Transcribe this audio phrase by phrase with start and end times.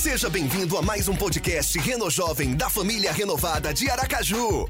[0.00, 4.66] Seja bem-vindo a mais um podcast Reno Jovem da família renovada de Aracaju.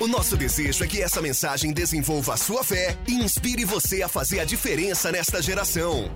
[0.00, 4.08] O nosso desejo é que essa mensagem desenvolva a sua fé e inspire você a
[4.08, 6.10] fazer a diferença nesta geração.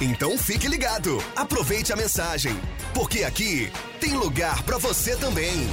[0.00, 2.54] Então fique ligado, aproveite a mensagem,
[2.94, 5.68] porque aqui tem lugar para você também.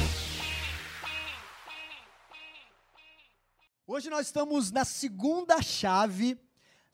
[3.87, 6.37] Hoje nós estamos na segunda chave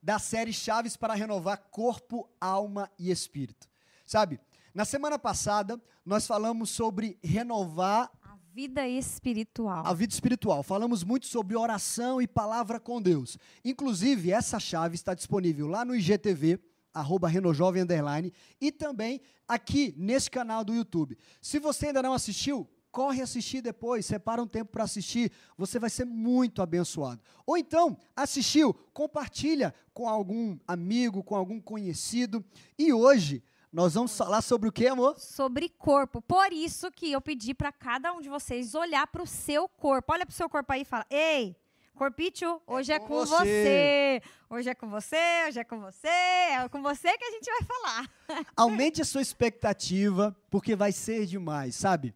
[0.02, 3.68] da série Chaves para renovar corpo, alma e espírito.
[4.06, 4.40] Sabe,
[4.74, 9.86] na semana passada nós falamos sobre renovar A vida espiritual.
[9.86, 10.64] a vida espiritual.
[10.64, 13.38] Falamos muito sobre oração e palavra com Deus.
[13.64, 16.60] Inclusive, essa chave está disponível lá no IGTV,
[16.93, 21.18] arroba Renojovem Underline, e também aqui nesse canal do YouTube.
[21.42, 22.68] Se você ainda não assistiu,
[23.00, 27.21] corre assistir depois, separa um tempo para assistir, você vai ser muito abençoado.
[27.46, 32.44] Ou então, assistiu, compartilha com algum amigo, com algum conhecido.
[32.78, 35.17] E hoje nós vamos falar sobre o que, amor?
[35.17, 36.22] Sobre corpo.
[36.22, 40.12] Por isso que eu pedi para cada um de vocês olhar para o seu corpo.
[40.12, 41.56] Olha para o seu corpo aí e fala: Ei,
[41.95, 44.22] Corpicho, hoje é, com com você." você.
[44.50, 46.08] Hoje é com você, hoje é com você.
[46.08, 48.10] É com você que a gente vai falar.
[48.58, 52.14] Aumente a sua expectativa, porque vai ser demais, sabe?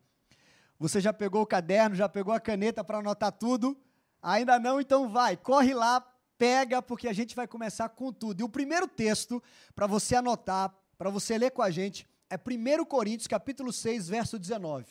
[0.83, 3.77] Você já pegou o caderno, já pegou a caneta para anotar tudo?
[4.21, 4.81] Ainda não?
[4.81, 6.01] Então vai, corre lá,
[6.37, 8.41] pega, porque a gente vai começar com tudo.
[8.41, 9.41] E o primeiro texto
[9.73, 14.37] para você anotar, para você ler com a gente, é 1 Coríntios, capítulo 6, verso
[14.37, 14.85] 19.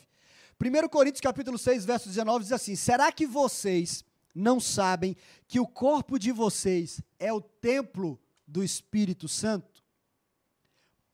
[0.58, 4.02] 1 Coríntios, capítulo 6, verso 19 diz assim: Será que vocês
[4.34, 5.14] não sabem
[5.46, 9.84] que o corpo de vocês é o templo do Espírito Santo?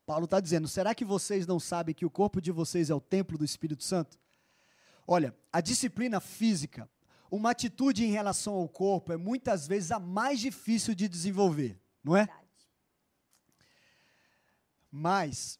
[0.07, 3.01] Paulo está dizendo: será que vocês não sabem que o corpo de vocês é o
[3.01, 4.17] templo do Espírito Santo?
[5.11, 6.87] Olha, a disciplina física,
[7.31, 12.15] uma atitude em relação ao corpo, é muitas vezes a mais difícil de desenvolver, não
[12.15, 12.29] é?
[14.91, 15.59] Mas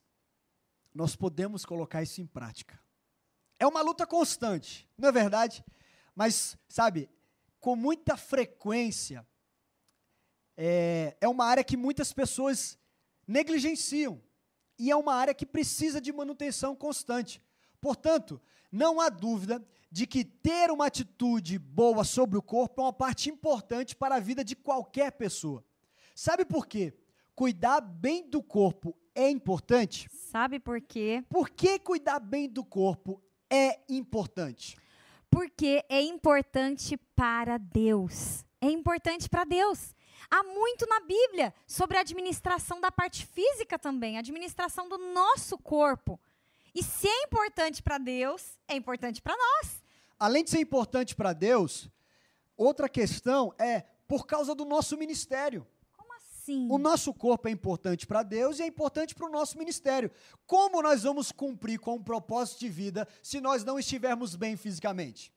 [0.95, 2.79] nós podemos colocar isso em prática.
[3.59, 5.65] É uma luta constante, não é verdade?
[6.15, 7.09] Mas, sabe,
[7.59, 9.27] com muita frequência,
[10.59, 12.79] é, é uma área que muitas pessoas
[13.27, 14.23] negligenciam.
[14.79, 17.43] E é uma área que precisa de manutenção constante.
[17.81, 22.93] Portanto, não há dúvida de que ter uma atitude boa sobre o corpo é uma
[22.93, 25.65] parte importante para a vida de qualquer pessoa.
[26.15, 26.93] Sabe por quê?
[27.35, 30.09] Cuidar bem do corpo é importante?
[30.13, 31.25] Sabe por quê?
[31.29, 34.77] Por que cuidar bem do corpo é importante?
[35.31, 38.45] Porque é importante para Deus.
[38.61, 39.95] É importante para Deus.
[40.31, 45.57] Há muito na Bíblia sobre a administração da parte física também, a administração do nosso
[45.57, 46.21] corpo.
[46.79, 49.83] E se é importante para Deus, é importante para nós.
[50.17, 51.91] Além de ser importante para Deus,
[52.57, 55.67] outra questão é por causa do nosso ministério.
[55.97, 56.69] Como assim?
[56.71, 60.09] O nosso corpo é importante para Deus e é importante para o nosso ministério.
[60.47, 65.33] Como nós vamos cumprir com um propósito de vida se nós não estivermos bem fisicamente?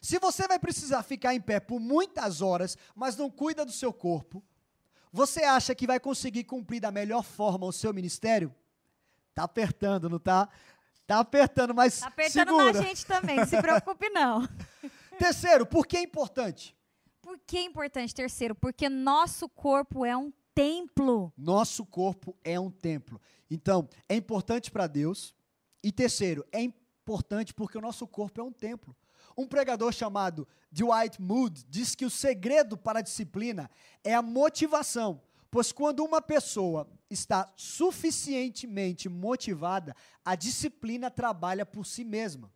[0.00, 3.92] Se você vai precisar ficar em pé por muitas horas, mas não cuida do seu
[3.92, 4.42] corpo,
[5.12, 8.50] você acha que vai conseguir cumprir da melhor forma o seu ministério?
[9.34, 10.48] Tá apertando, não tá?
[11.06, 12.72] Tá apertando, mas Tá apertando segura.
[12.72, 14.48] na gente também, não se preocupe não.
[15.18, 16.76] Terceiro, por que é importante?
[17.22, 18.54] Por que é importante, terceiro?
[18.54, 21.32] Porque nosso corpo é um templo.
[21.36, 23.20] Nosso corpo é um templo.
[23.50, 25.34] Então, é importante para Deus.
[25.82, 28.94] E terceiro, é importante porque o nosso corpo é um templo.
[29.36, 33.70] Um pregador chamado Dwight Moody diz que o segredo para a disciplina
[34.02, 42.04] é a motivação, pois quando uma pessoa está suficientemente motivada, a disciplina trabalha por si
[42.04, 42.52] mesma.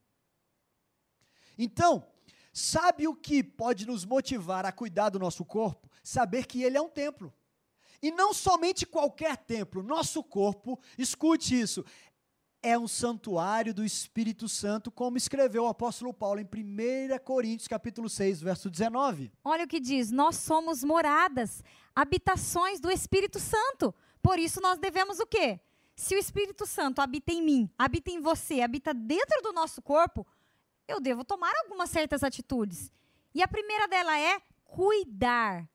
[1.56, 2.06] Então,
[2.52, 5.90] sabe o que pode nos motivar a cuidar do nosso corpo?
[6.02, 7.32] Saber que ele é um templo.
[8.02, 11.84] E não somente qualquer templo, nosso corpo, escute isso,
[12.62, 18.08] é um santuário do Espírito Santo, como escreveu o apóstolo Paulo em 1 Coríntios capítulo
[18.08, 19.32] 6, verso 19.
[19.44, 23.94] Olha o que diz: nós somos moradas, habitações do Espírito Santo.
[24.22, 25.60] Por isso nós devemos o quê?
[25.96, 30.26] Se o Espírito Santo habita em mim, habita em você, habita dentro do nosso corpo,
[30.86, 32.92] eu devo tomar algumas certas atitudes.
[33.34, 35.68] E a primeira dela é cuidar.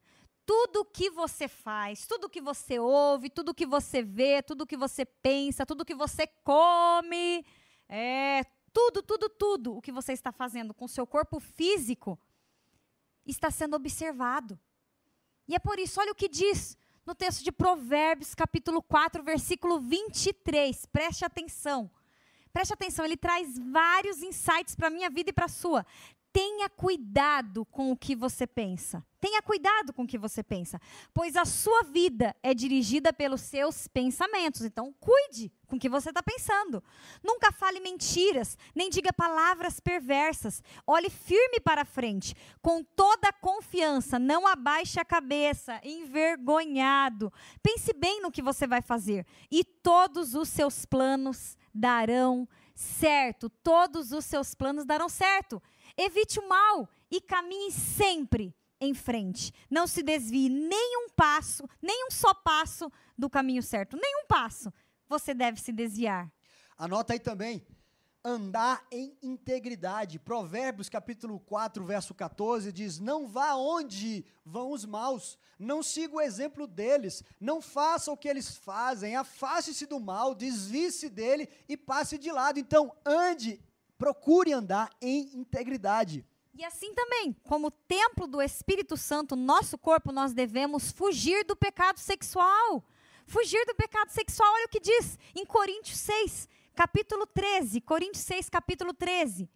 [0.46, 5.06] Tudo que você faz, tudo que você ouve, tudo que você vê, tudo que você
[5.06, 7.46] pensa, tudo que você come,
[7.90, 12.20] é, tudo, tudo, tudo o que você está fazendo com seu corpo físico
[13.26, 14.60] está sendo observado.
[15.48, 19.80] E é por isso, olha o que diz no texto de Provérbios, capítulo 4, versículo
[19.80, 20.86] 23.
[20.88, 21.90] Preste atenção.
[22.52, 25.86] Preste atenção, ele traz vários insights para a minha vida e para a sua.
[26.36, 29.02] Tenha cuidado com o que você pensa.
[29.22, 30.82] Tenha cuidado com o que você pensa,
[31.14, 34.62] pois a sua vida é dirigida pelos seus pensamentos.
[34.62, 36.84] Então, cuide com o que você está pensando.
[37.24, 40.62] Nunca fale mentiras, nem diga palavras perversas.
[40.86, 44.20] Olhe firme para frente, com toda a confiança.
[44.20, 47.32] Não abaixe a cabeça, envergonhado.
[47.64, 52.46] Pense bem no que você vai fazer, e todos os seus planos darão
[52.76, 53.50] certo.
[53.50, 55.64] Todos os seus planos darão certo.
[55.98, 59.54] Evite o mal e caminhe sempre em frente.
[59.70, 63.98] Não se desvie nem um passo, nem um só passo do caminho certo.
[63.98, 64.74] Nenhum passo
[65.08, 66.32] você deve se desviar.
[66.78, 67.66] Anota aí também.
[68.24, 70.18] Andar em integridade.
[70.18, 76.22] Provérbios capítulo 4, verso 14 diz: Não vá onde vão os maus, não siga o
[76.22, 82.18] exemplo deles, não faça o que eles fazem, afaste-se do mal, desvie-se dele e passe
[82.18, 82.60] de lado.
[82.60, 83.62] Então, ande
[83.98, 86.26] Procure andar em integridade.
[86.54, 92.00] E assim também, como templo do Espírito Santo, nosso corpo, nós devemos fugir do pecado
[92.00, 92.84] sexual.
[93.26, 97.82] Fugir do pecado sexual, olha o que diz em Coríntios 6, capítulo 13.
[97.82, 99.50] Coríntios 6, capítulo 13.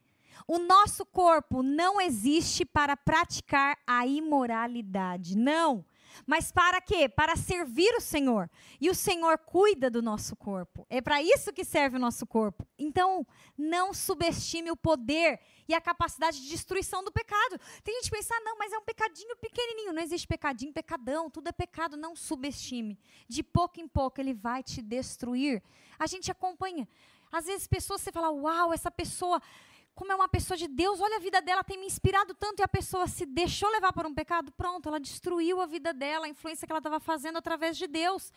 [0.47, 5.37] O nosso corpo não existe para praticar a imoralidade.
[5.37, 5.85] Não.
[6.25, 7.07] Mas para quê?
[7.07, 8.49] Para servir o Senhor.
[8.79, 10.85] E o Senhor cuida do nosso corpo.
[10.89, 12.67] É para isso que serve o nosso corpo.
[12.77, 13.25] Então,
[13.57, 17.59] não subestime o poder e a capacidade de destruição do pecado.
[17.83, 19.93] Tem gente que pensa, ah, não, mas é um pecadinho pequenininho.
[19.93, 21.29] Não existe pecadinho, pecadão.
[21.29, 21.97] Tudo é pecado.
[21.97, 22.99] Não subestime.
[23.27, 25.61] De pouco em pouco, ele vai te destruir.
[25.97, 26.87] A gente acompanha.
[27.31, 29.39] Às vezes, pessoas, você fala, uau, essa pessoa
[29.99, 32.63] como é uma pessoa de Deus, olha a vida dela, tem me inspirado tanto e
[32.63, 36.29] a pessoa se deixou levar por um pecado, pronto, ela destruiu a vida dela, a
[36.29, 38.31] influência que ela estava fazendo através de Deus.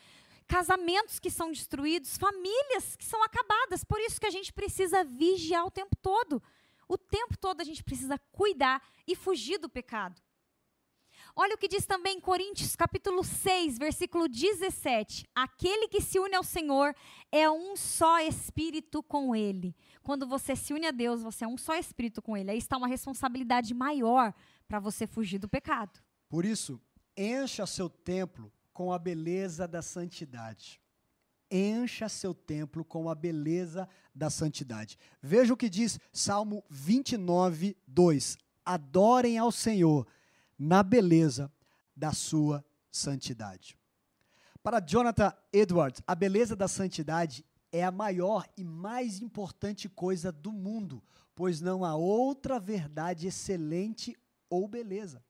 [0.48, 3.84] Casamentos que são destruídos, famílias que são acabadas.
[3.84, 6.42] Por isso que a gente precisa vigiar o tempo todo.
[6.88, 10.20] O tempo todo a gente precisa cuidar e fugir do pecado.
[11.34, 15.26] Olha o que diz também em Coríntios, capítulo 6, versículo 17.
[15.34, 16.94] Aquele que se une ao Senhor
[17.30, 19.74] é um só espírito com ele.
[20.02, 22.50] Quando você se une a Deus, você é um só espírito com ele.
[22.50, 24.34] Aí está uma responsabilidade maior
[24.68, 26.00] para você fugir do pecado.
[26.28, 26.78] Por isso,
[27.16, 30.82] encha seu templo com a beleza da santidade.
[31.50, 34.98] Encha seu templo com a beleza da santidade.
[35.22, 38.36] Veja o que diz Salmo 29, 2.
[38.66, 40.06] Adorem ao Senhor
[40.62, 41.52] na beleza
[41.96, 43.76] da sua santidade.
[44.62, 50.52] Para Jonathan Edwards, a beleza da santidade é a maior e mais importante coisa do
[50.52, 51.02] mundo,
[51.34, 54.16] pois não há outra verdade excelente
[54.48, 55.24] ou beleza.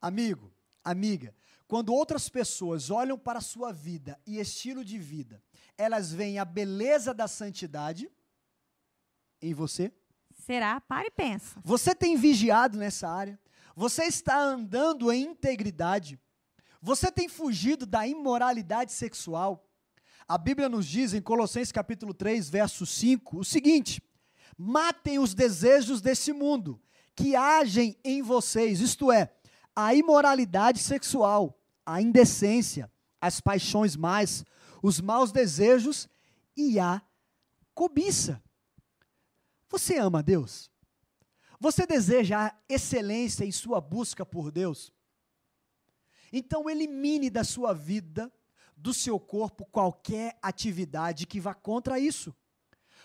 [0.00, 0.50] Amigo,
[0.82, 1.34] amiga,
[1.68, 5.42] quando outras pessoas olham para a sua vida e estilo de vida,
[5.76, 8.10] elas veem a beleza da santidade
[9.42, 9.92] em você?
[10.46, 10.80] Será?
[10.80, 11.60] Para e pensa.
[11.62, 13.38] Você tem vigiado nessa área?
[13.76, 16.18] Você está andando em integridade?
[16.80, 19.68] Você tem fugido da imoralidade sexual?
[20.28, 24.00] A Bíblia nos diz em Colossenses capítulo 3, verso 5, o seguinte:
[24.56, 26.80] Matem os desejos desse mundo
[27.16, 29.32] que agem em vocês, isto é,
[29.74, 34.44] a imoralidade sexual, a indecência, as paixões mais,
[34.82, 36.08] os maus desejos
[36.56, 37.02] e a
[37.74, 38.40] cobiça.
[39.68, 40.70] Você ama Deus?
[41.64, 44.92] Você deseja a excelência em sua busca por Deus?
[46.30, 48.30] Então elimine da sua vida,
[48.76, 52.36] do seu corpo, qualquer atividade que vá contra isso.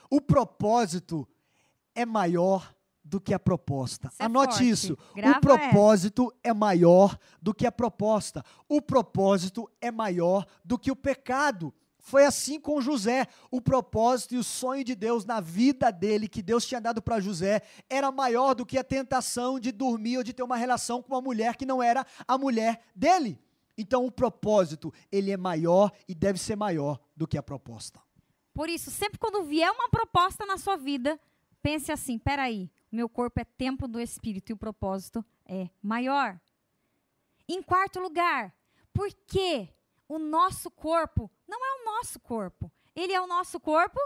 [0.09, 1.25] O propósito
[1.95, 4.09] é maior do que a proposta.
[4.09, 4.69] Isso é Anote forte.
[4.69, 4.97] isso.
[5.15, 6.49] Grava o propósito é.
[6.49, 8.43] é maior do que a proposta.
[8.67, 11.73] O propósito é maior do que o pecado.
[11.99, 13.27] Foi assim com José.
[13.51, 17.19] O propósito e o sonho de Deus na vida dele, que Deus tinha dado para
[17.19, 21.13] José, era maior do que a tentação de dormir ou de ter uma relação com
[21.13, 23.39] uma mulher que não era a mulher dele.
[23.77, 28.01] Então, o propósito, ele é maior e deve ser maior do que a proposta.
[28.53, 31.19] Por isso, sempre quando vier uma proposta na sua vida,
[31.61, 36.39] pense assim: peraí, meu corpo é templo do Espírito e o propósito é maior.
[37.47, 38.53] Em quarto lugar,
[38.93, 39.69] por que
[40.09, 42.71] o nosso corpo não é o nosso corpo.
[42.95, 43.99] Ele é o nosso corpo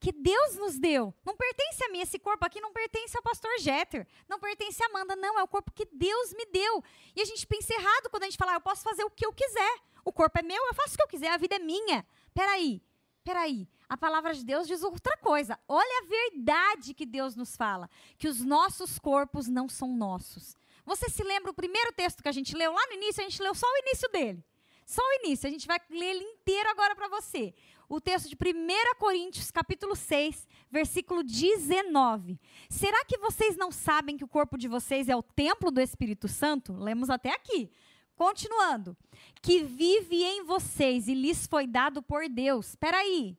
[0.00, 1.14] que Deus nos deu.
[1.24, 2.00] Não pertence a mim.
[2.00, 4.06] Esse corpo aqui não pertence ao pastor Jeter.
[4.28, 5.14] Não pertence a Amanda.
[5.14, 6.82] Não, é o corpo que Deus me deu.
[7.14, 9.24] E a gente pensa errado quando a gente fala, ah, eu posso fazer o que
[9.24, 9.78] eu quiser.
[10.04, 11.30] O corpo é meu, eu faço o que eu quiser.
[11.30, 12.04] A vida é minha.
[12.34, 12.82] Peraí,
[13.22, 13.68] peraí.
[13.88, 15.58] A palavra de Deus diz outra coisa.
[15.68, 17.88] Olha a verdade que Deus nos fala.
[18.18, 20.56] Que os nossos corpos não são nossos.
[20.84, 23.22] Você se lembra o primeiro texto que a gente leu lá no início?
[23.22, 24.44] A gente leu só o início dele.
[24.84, 27.54] Só o início, a gente vai ler ele inteiro agora para você.
[27.88, 32.38] O texto de 1 Coríntios, capítulo 6, versículo 19.
[32.68, 36.28] Será que vocês não sabem que o corpo de vocês é o templo do Espírito
[36.28, 36.72] Santo?
[36.74, 37.70] Lemos até aqui.
[38.16, 38.96] Continuando.
[39.42, 42.68] Que vive em vocês e lhes foi dado por Deus.
[42.68, 43.36] Espera aí.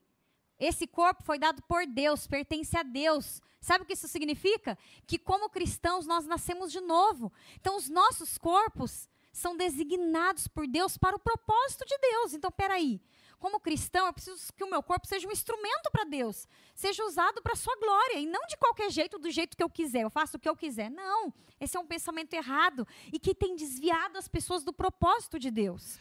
[0.60, 3.42] Esse corpo foi dado por Deus, pertence a Deus.
[3.60, 4.78] Sabe o que isso significa?
[5.06, 7.32] Que como cristãos nós nascemos de novo.
[7.60, 12.34] Então os nossos corpos são designados por Deus para o propósito de Deus.
[12.34, 13.02] Então, peraí.
[13.38, 17.42] Como cristão, eu preciso que o meu corpo seja um instrumento para Deus, seja usado
[17.44, 20.10] para a sua glória, e não de qualquer jeito, do jeito que eu quiser, eu
[20.10, 20.90] faço o que eu quiser.
[20.90, 25.52] Não, esse é um pensamento errado e que tem desviado as pessoas do propósito de
[25.52, 26.00] Deus.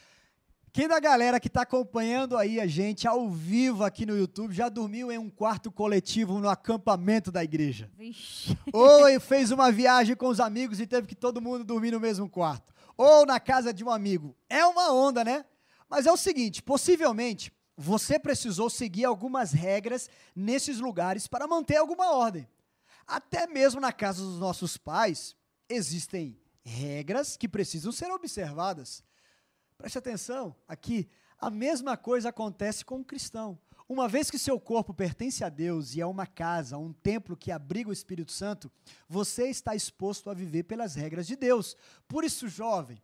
[0.73, 4.69] Quem da galera que está acompanhando aí a gente ao vivo aqui no YouTube já
[4.69, 7.91] dormiu em um quarto coletivo no acampamento da igreja?
[7.97, 8.57] Vixe.
[8.73, 12.29] Ou fez uma viagem com os amigos e teve que todo mundo dormir no mesmo
[12.29, 12.74] quarto?
[12.97, 14.37] Ou na casa de um amigo?
[14.49, 15.45] É uma onda, né?
[15.89, 22.13] Mas é o seguinte: possivelmente você precisou seguir algumas regras nesses lugares para manter alguma
[22.13, 22.49] ordem.
[23.07, 25.37] Até mesmo na casa dos nossos pais
[25.69, 29.03] existem regras que precisam ser observadas.
[29.77, 31.09] Preste atenção, aqui,
[31.39, 33.59] a mesma coisa acontece com o cristão.
[33.87, 37.53] Uma vez que seu corpo pertence a Deus e é uma casa, um templo que
[37.53, 38.73] abriga o Espírito Santo,
[39.07, 41.77] você está exposto a viver pelas regras de Deus.
[42.09, 43.03] Por isso, jovem,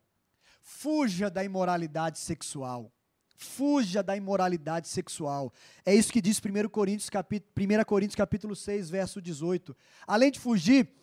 [0.62, 2.90] fuja da imoralidade sexual.
[3.36, 5.52] Fuja da imoralidade sexual.
[5.84, 9.76] É isso que diz 1 Coríntios, capítulo, 1 Coríntios capítulo 6, verso 18.
[10.06, 10.99] Além de fugir,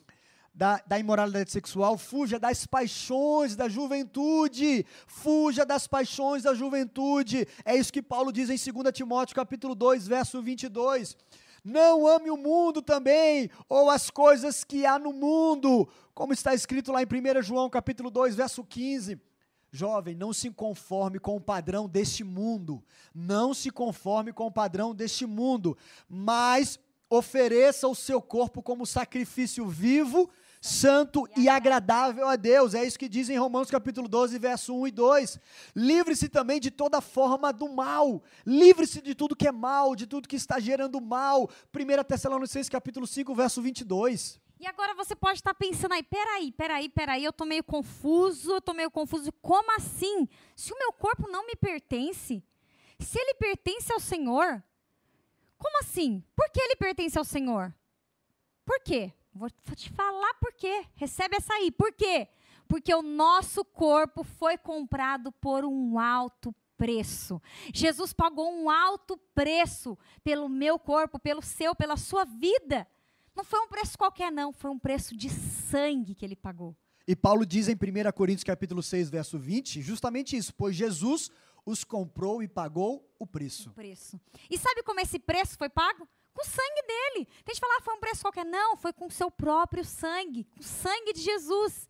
[0.58, 7.48] da, da imoralidade sexual, fuja das paixões da juventude, fuja das paixões da juventude.
[7.64, 11.16] É isso que Paulo diz em 2 Timóteo capítulo 2, verso 22.
[11.64, 16.92] Não ame o mundo também, ou as coisas que há no mundo, como está escrito
[16.92, 19.22] lá em 1 João capítulo 2, verso 15.
[19.72, 22.84] Jovem, não se conforme com o padrão deste mundo.
[23.14, 25.78] Não se conforme com o padrão deste mundo,
[26.10, 30.30] mas ofereça o seu corpo como sacrifício vivo,
[30.68, 32.74] santo e agradável a Deus.
[32.74, 35.40] É isso que diz em Romanos capítulo 12, verso 1 e 2.
[35.76, 38.22] Livre-se também de toda forma do mal.
[38.46, 41.50] Livre-se de tudo que é mal, de tudo que está gerando mal.
[41.74, 44.40] 1 Tessalonicenses capítulo 5, verso 22.
[44.60, 48.58] E agora você pode estar pensando aí, peraí, peraí, peraí, eu estou meio confuso, eu
[48.58, 49.32] estou meio confuso.
[49.42, 50.28] Como assim?
[50.56, 52.44] Se o meu corpo não me pertence,
[53.00, 54.64] se ele pertence ao Senhor,
[55.58, 56.24] como assim?
[56.36, 57.74] Por que ele pertence ao Senhor?
[58.66, 59.14] Por quê?
[59.38, 60.86] Vou, te falar por quê.
[60.96, 61.72] Recebe essa aí.
[61.72, 62.28] Por quê?
[62.68, 67.42] Porque o nosso corpo foi comprado por um alto preço.
[67.74, 72.88] Jesus pagou um alto preço pelo meu corpo, pelo seu, pela sua vida.
[73.36, 76.76] Não foi um preço qualquer não, foi um preço de sangue que ele pagou.
[77.08, 81.32] E Paulo diz em 1 Coríntios capítulo 6, verso 20, justamente isso, pois Jesus
[81.66, 83.70] os comprou e pagou o preço.
[83.70, 84.20] O preço.
[84.50, 86.08] E sabe como esse preço foi pago?
[86.38, 87.26] Com o sangue dele.
[87.44, 88.46] Tem gente que falar, ah, foi um preço qualquer.
[88.46, 91.90] Não, foi com o seu próprio sangue, com o sangue de Jesus.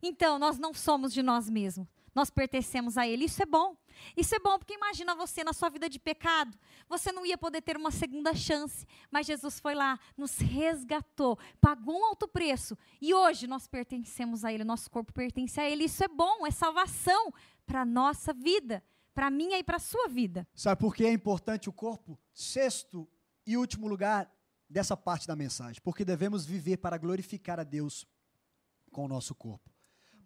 [0.00, 1.88] Então, nós não somos de nós mesmos.
[2.14, 3.24] Nós pertencemos a Ele.
[3.24, 3.76] Isso é bom.
[4.16, 6.56] Isso é bom porque imagina você na sua vida de pecado.
[6.88, 8.86] Você não ia poder ter uma segunda chance.
[9.10, 12.78] Mas Jesus foi lá, nos resgatou, pagou um alto preço.
[13.00, 14.62] E hoje nós pertencemos a Ele.
[14.62, 15.86] Nosso corpo pertence a Ele.
[15.86, 17.34] Isso é bom, é salvação
[17.66, 18.84] para a nossa vida.
[19.12, 20.46] Para a minha e para a sua vida.
[20.54, 22.16] Sabe por que é importante o corpo?
[22.32, 23.08] Sexto
[23.46, 24.30] e último lugar
[24.68, 28.06] dessa parte da mensagem, porque devemos viver para glorificar a Deus
[28.92, 29.70] com o nosso corpo.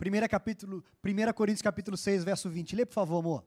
[0.00, 2.76] 1 capítulo, 1 Coríntios capítulo 6, verso 20.
[2.76, 3.44] Lê, por favor, amor.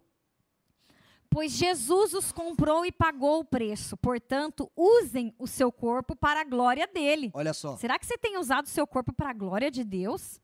[1.30, 3.98] Pois Jesus os comprou e pagou o preço.
[3.98, 7.30] Portanto, usem o seu corpo para a glória dele.
[7.34, 7.76] Olha só.
[7.78, 10.40] Será que você tem usado o seu corpo para a glória de Deus?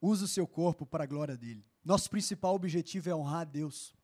[0.00, 1.64] Use o seu corpo para a glória dele.
[1.84, 3.94] Nosso principal objetivo é honrar a Deus.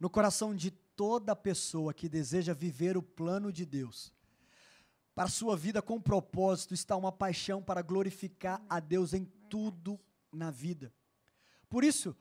[0.00, 4.12] No coração de toda pessoa que deseja viver o plano de Deus.
[5.14, 10.00] Para sua vida com propósito está uma paixão para glorificar a Deus em tudo
[10.32, 10.92] na vida.
[11.68, 12.16] Por isso,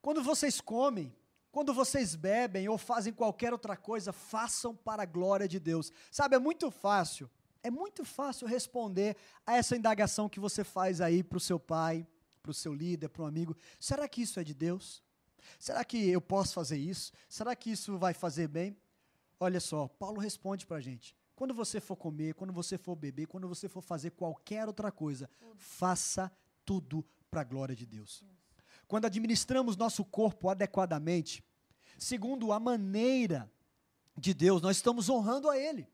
[0.00, 1.14] quando vocês comem,
[1.52, 5.92] quando vocês bebem ou fazem qualquer outra coisa, façam para a glória de Deus.
[6.10, 7.28] Sabe, é muito fácil,
[7.62, 12.06] é muito fácil responder a essa indagação que você faz aí para o seu pai,
[12.42, 13.54] para o seu líder, para um amigo.
[13.78, 15.02] Será que isso é de Deus?
[15.58, 17.12] Será que eu posso fazer isso?
[17.28, 18.76] Será que isso vai fazer bem?
[19.38, 21.16] Olha só, Paulo responde para a gente.
[21.34, 25.30] Quando você for comer, quando você for beber, quando você for fazer qualquer outra coisa,
[25.56, 26.30] faça
[26.66, 28.22] tudo para a glória de Deus.
[28.86, 31.42] Quando administramos nosso corpo adequadamente,
[31.96, 33.50] segundo a maneira
[34.16, 35.88] de Deus, nós estamos honrando a Ele.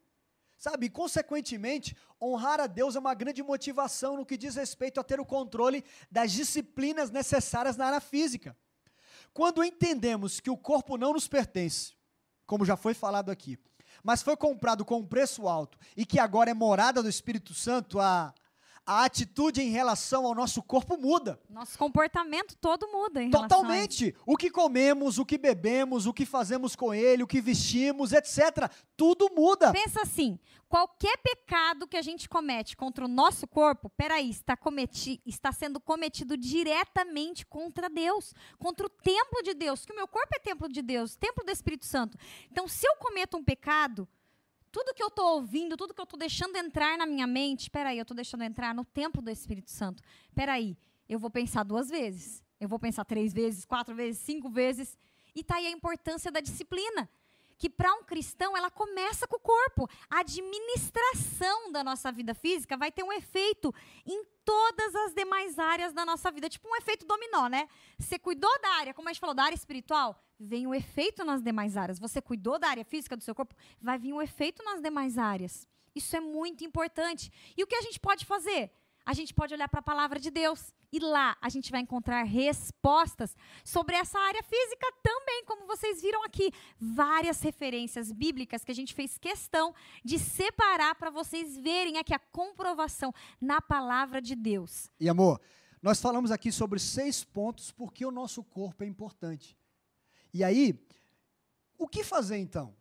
[0.59, 5.21] Sabe, consequentemente, honrar a Deus é uma grande motivação no que diz respeito a ter
[5.21, 8.57] o controle das disciplinas necessárias na área física.
[9.37, 11.93] Quando entendemos que o corpo não nos pertence,
[12.47, 13.59] como já foi falado aqui,
[14.03, 18.01] mas foi comprado com um preço alto e que agora é morada do Espírito Santo,
[18.01, 18.33] a,
[18.87, 21.41] a atitude em relação ao nosso corpo muda.
[21.51, 23.31] Nosso comportamento todo muda em.
[23.31, 24.15] Totalmente.
[24.25, 28.71] O que comemos, o que bebemos, o que fazemos com ele, o que vestimos, etc.
[28.97, 29.73] Tudo muda.
[29.73, 30.39] Pensa assim:
[30.69, 35.81] qualquer pecado que a gente comete contra o nosso corpo, peraí, está, cometi, está sendo
[35.81, 40.69] cometido diretamente contra Deus, contra o templo de Deus, que o meu corpo é templo
[40.69, 42.17] de Deus, templo do Espírito Santo.
[42.51, 44.09] Então, se eu cometo um pecado,
[44.73, 47.99] tudo que eu estou ouvindo, tudo que eu estou deixando entrar na minha mente, peraí,
[47.99, 50.03] eu estou deixando entrar no templo do Espírito Santo.
[50.35, 50.77] Peraí,
[51.09, 52.43] eu vou pensar duas vezes.
[52.59, 54.99] Eu vou pensar três vezes, quatro vezes, cinco vezes.
[55.35, 57.09] E tá aí a importância da disciplina
[57.59, 59.89] que para um cristão ela começa com o corpo.
[60.11, 65.93] A administração da nossa vida física vai ter um efeito em todas as demais áreas
[65.93, 67.69] da nossa vida, tipo um efeito dominó, né?
[67.99, 71.43] Você cuidou da área, como a gente falou, da área espiritual, vem o efeito nas
[71.43, 71.99] demais áreas.
[71.99, 75.67] Você cuidou da área física do seu corpo, vai vir o efeito nas demais áreas.
[75.97, 77.33] Isso é muito importante.
[77.57, 78.71] E o que a gente pode fazer?
[79.07, 82.25] A gente pode olhar para a palavra de Deus e lá a gente vai encontrar
[82.25, 88.75] respostas sobre essa área física também, como vocês viram aqui, várias referências bíblicas que a
[88.75, 89.73] gente fez questão
[90.05, 94.91] de separar para vocês verem aqui a comprovação na palavra de Deus.
[94.99, 95.41] E amor,
[95.81, 99.57] nós falamos aqui sobre seis pontos porque o nosso corpo é importante.
[100.35, 100.85] E aí,
[101.79, 102.75] o que fazer então?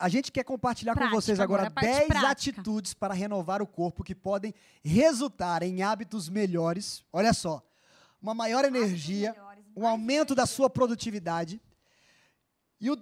[0.00, 2.30] A gente quer compartilhar Prática, com vocês agora agora, a parte 10 prática.
[2.30, 7.04] atitudes para renovar o corpo que podem resultar em hábitos melhores.
[7.12, 7.62] Olha só,
[8.20, 9.36] uma maior energia,
[9.76, 11.60] um aumento da sua produtividade
[12.80, 12.96] e o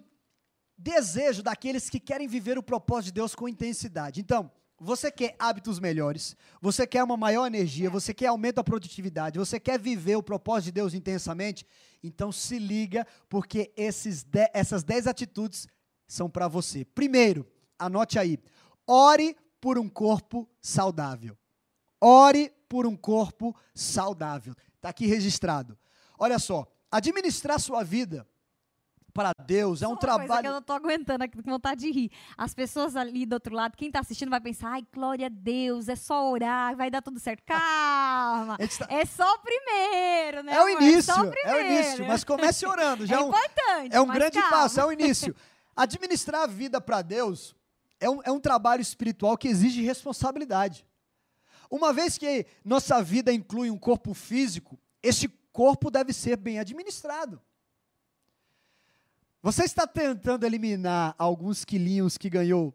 [0.77, 4.21] desejo daqueles que querem viver o propósito de Deus com intensidade.
[4.21, 4.51] Então,
[4.81, 9.59] você quer hábitos melhores, você quer uma maior energia, você quer aumento da produtividade, você
[9.59, 11.65] quer viver o propósito de Deus intensamente?
[12.03, 15.67] Então se liga, porque esses de- essas 10 atitudes
[16.09, 16.85] são para você.
[16.85, 17.47] Primeiro,
[17.79, 18.39] anote aí:
[18.87, 21.37] ore por um corpo saudável.
[22.01, 24.55] Ore por um corpo saudável.
[24.77, 25.79] Está aqui registrado.
[26.19, 28.27] Olha só, administrar sua vida
[29.13, 30.53] para Deus é um que eu trabalho.
[30.53, 32.11] não tô aguentando aqui com vontade de rir.
[32.37, 35.89] As pessoas ali do outro lado, quem tá assistindo vai pensar, ai, glória a Deus,
[35.89, 37.43] é só orar, vai dar tudo certo.
[37.45, 38.57] Calma.
[38.59, 40.53] Tá- É só o primeiro, né?
[40.53, 40.83] É o amor?
[40.83, 43.05] início, só é o início, mas comece orando.
[43.07, 43.97] Já é é um, importante.
[43.97, 44.51] é um grande calma.
[44.57, 45.35] passo, é o início.
[45.79, 47.55] Administrar a vida para Deus
[48.01, 50.85] é um, é um trabalho espiritual que exige responsabilidade.
[51.71, 57.41] Uma vez que nossa vida inclui um corpo físico, este corpo deve ser bem administrado.
[59.41, 62.75] Você está tentando eliminar alguns quilinhos que ganhou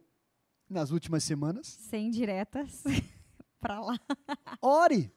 [0.69, 1.67] nas últimas semanas?
[1.67, 2.83] Sem diretas
[3.59, 3.99] pra lá.
[4.61, 5.11] Ore.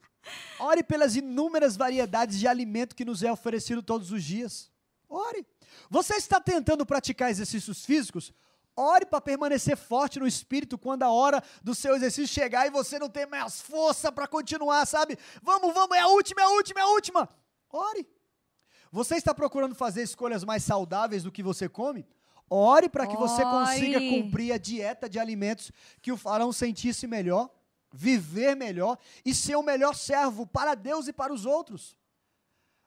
[0.59, 4.73] Ore pelas inúmeras variedades de alimento que nos é oferecido todos os dias.
[5.09, 5.47] Ore.
[5.89, 8.33] Você está tentando praticar exercícios físicos?
[8.77, 12.99] Ore para permanecer forte no espírito quando a hora do seu exercício chegar e você
[12.99, 15.19] não tem mais força para continuar, sabe?
[15.43, 17.29] Vamos, vamos, é a última, é a última, é a última.
[17.71, 18.07] Ore.
[18.93, 22.07] Você está procurando fazer escolhas mais saudáveis do que você come?
[22.49, 27.51] Ore para que você consiga cumprir a dieta de alimentos que o farão sentir-se melhor,
[27.93, 31.97] viver melhor e ser o melhor servo para Deus e para os outros.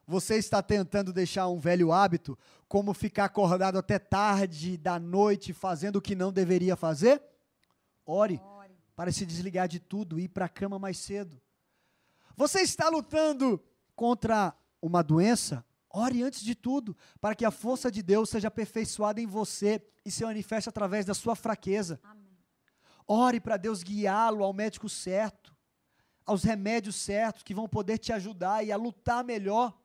[0.10, 2.36] Você está tentando deixar um velho hábito,
[2.68, 7.22] como ficar acordado até tarde da noite fazendo o que não deveria fazer?
[8.04, 8.42] Ore
[8.96, 11.40] para se desligar de tudo e ir para a cama mais cedo.
[12.36, 13.64] Você está lutando
[13.96, 15.64] contra uma doença?
[15.92, 20.10] Ore antes de tudo, para que a força de Deus seja aperfeiçoada em você e
[20.10, 22.02] se manifeste através da sua fraqueza.
[23.08, 25.56] Ore para Deus guiá-lo ao médico certo,
[26.26, 29.79] aos remédios certos que vão poder te ajudar e a lutar melhor.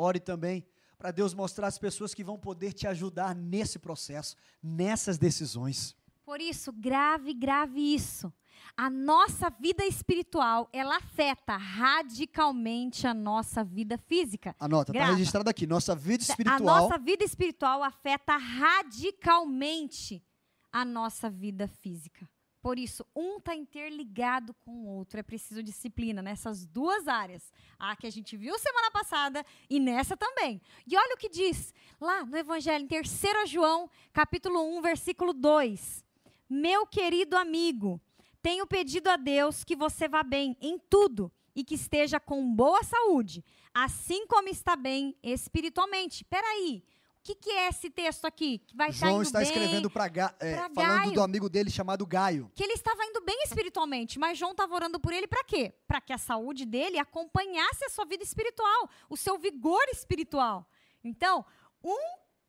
[0.00, 0.64] Ore também
[0.96, 5.96] para Deus mostrar as pessoas que vão poder te ajudar nesse processo, nessas decisões.
[6.24, 8.32] Por isso, grave, grave isso.
[8.76, 14.54] A nossa vida espiritual, ela afeta radicalmente a nossa vida física.
[14.60, 15.66] Anota, está registrado aqui.
[15.66, 16.60] Nossa vida A espiritual.
[16.60, 20.22] nossa vida espiritual afeta radicalmente
[20.70, 22.28] a nossa vida física.
[22.68, 25.18] Por isso, um está interligado com o outro.
[25.18, 27.50] É preciso disciplina nessas duas áreas.
[27.78, 30.60] A que a gente viu semana passada e nessa também.
[30.86, 36.04] E olha o que diz lá no Evangelho, em 3 João, capítulo 1, versículo 2.
[36.46, 37.98] Meu querido amigo,
[38.42, 42.82] tenho pedido a Deus que você vá bem em tudo e que esteja com boa
[42.82, 46.22] saúde, assim como está bem espiritualmente.
[46.22, 46.97] Peraí, o
[47.28, 48.58] que, que é esse texto aqui?
[48.58, 50.34] Que vai estar João indo está bem, escrevendo para pra
[50.74, 51.12] falando Gaio.
[51.12, 52.50] do amigo dele chamado Gaio.
[52.54, 55.74] que ele estava indo bem espiritualmente, mas João estava orando por ele para quê?
[55.86, 60.66] Para que a saúde dele acompanhasse a sua vida espiritual, o seu vigor espiritual.
[61.04, 61.44] Então,
[61.84, 61.98] um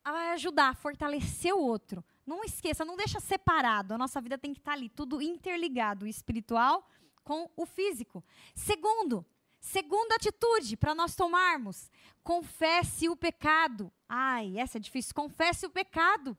[0.06, 2.04] vai ajudar a fortalecer o outro.
[2.26, 3.94] Não esqueça, não deixa separado.
[3.94, 6.88] A nossa vida tem que estar ali, tudo interligado, o espiritual
[7.24, 8.24] com o físico.
[8.56, 9.26] Segundo,
[9.70, 11.92] segunda atitude para nós tomarmos,
[12.24, 13.92] confesse o pecado.
[14.08, 15.14] Ai, essa é difícil.
[15.14, 16.36] Confesse o pecado.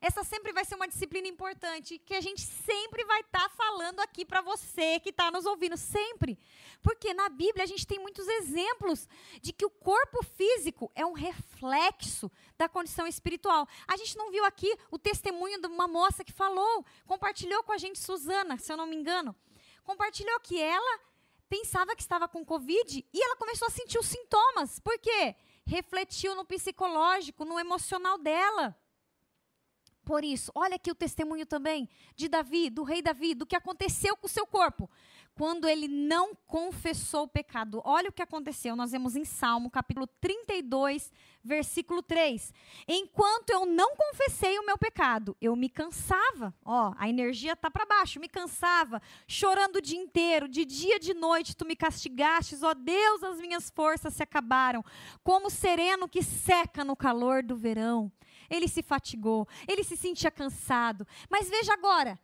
[0.00, 3.98] Essa sempre vai ser uma disciplina importante que a gente sempre vai estar tá falando
[3.98, 6.38] aqui para você que está nos ouvindo, sempre.
[6.80, 9.08] Porque na Bíblia a gente tem muitos exemplos
[9.42, 13.66] de que o corpo físico é um reflexo da condição espiritual.
[13.88, 17.78] A gente não viu aqui o testemunho de uma moça que falou, compartilhou com a
[17.78, 19.34] gente, Suzana, se eu não me engano.
[19.82, 21.00] Compartilhou que ela
[21.48, 24.78] pensava que estava com Covid e ela começou a sentir os sintomas.
[24.78, 25.34] Por quê?
[25.66, 28.76] Refletiu no psicológico, no emocional dela.
[30.04, 34.16] Por isso, olha aqui o testemunho também de Davi, do rei Davi, do que aconteceu
[34.16, 34.88] com o seu corpo
[35.38, 37.80] quando ele não confessou o pecado.
[37.84, 38.74] Olha o que aconteceu.
[38.74, 41.12] Nós vemos em Salmo, capítulo 32,
[41.44, 42.52] versículo 3.
[42.88, 46.52] Enquanto eu não confessei o meu pecado, eu me cansava.
[46.64, 51.00] Ó, a energia tá para baixo, me cansava, chorando o dia inteiro, de dia e
[51.00, 54.84] de noite tu me castigastes, ó Deus, as minhas forças se acabaram,
[55.22, 58.10] como sereno que seca no calor do verão.
[58.50, 61.06] Ele se fatigou, ele se sentia cansado.
[61.30, 62.18] Mas veja agora,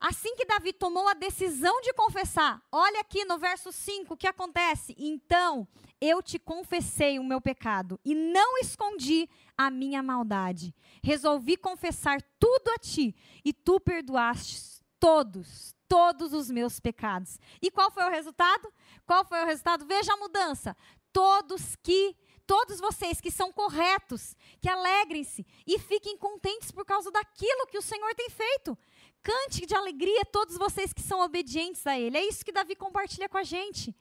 [0.00, 4.26] Assim que Davi tomou a decisão de confessar, olha aqui no verso 5 o que
[4.26, 4.94] acontece.
[4.98, 5.66] Então
[6.00, 10.74] eu te confessei o meu pecado e não escondi a minha maldade.
[11.02, 17.38] Resolvi confessar tudo a ti e tu perdoaste todos, todos os meus pecados.
[17.62, 18.72] E qual foi o resultado?
[19.06, 19.86] Qual foi o resultado?
[19.86, 20.76] Veja a mudança.
[21.12, 22.14] Todos que
[22.46, 27.82] todos vocês que são corretos, que alegrem-se e fiquem contentes por causa daquilo que o
[27.82, 28.76] Senhor tem feito.
[29.22, 32.16] Cante de alegria todos vocês que são obedientes a Ele.
[32.16, 33.94] É isso que Davi compartilha com a gente.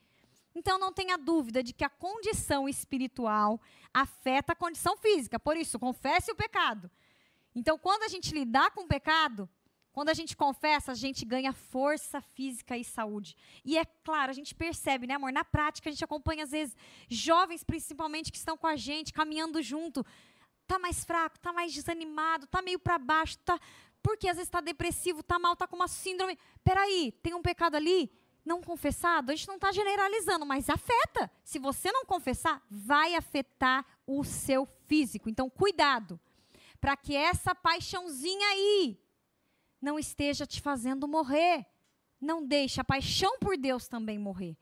[0.53, 3.59] Então não tenha dúvida de que a condição espiritual
[3.93, 5.39] afeta a condição física.
[5.39, 6.89] Por isso, confesse o pecado.
[7.53, 9.49] Então, quando a gente lidar com o pecado,
[9.95, 13.33] quando a gente confessa, a gente ganha força física e saúde.
[13.63, 15.31] E é claro, a gente percebe, né, amor?
[15.31, 16.75] Na prática, a gente acompanha, às vezes,
[17.07, 20.05] jovens, principalmente, que estão com a gente, caminhando junto.
[20.67, 23.57] Tá mais fraco, tá mais desanimado, tá meio para baixo, tá
[24.03, 26.37] porque às vezes está depressivo, está mal, está com uma síndrome.
[26.61, 28.11] Peraí, tem um pecado ali
[28.43, 29.31] não confessado?
[29.31, 31.31] A gente não está generalizando, mas afeta.
[31.41, 35.29] Se você não confessar, vai afetar o seu físico.
[35.29, 36.19] Então, cuidado,
[36.81, 38.99] para que essa paixãozinha aí
[39.85, 41.63] não esteja te fazendo morrer.
[42.19, 44.57] Não deixe a paixão por Deus também morrer.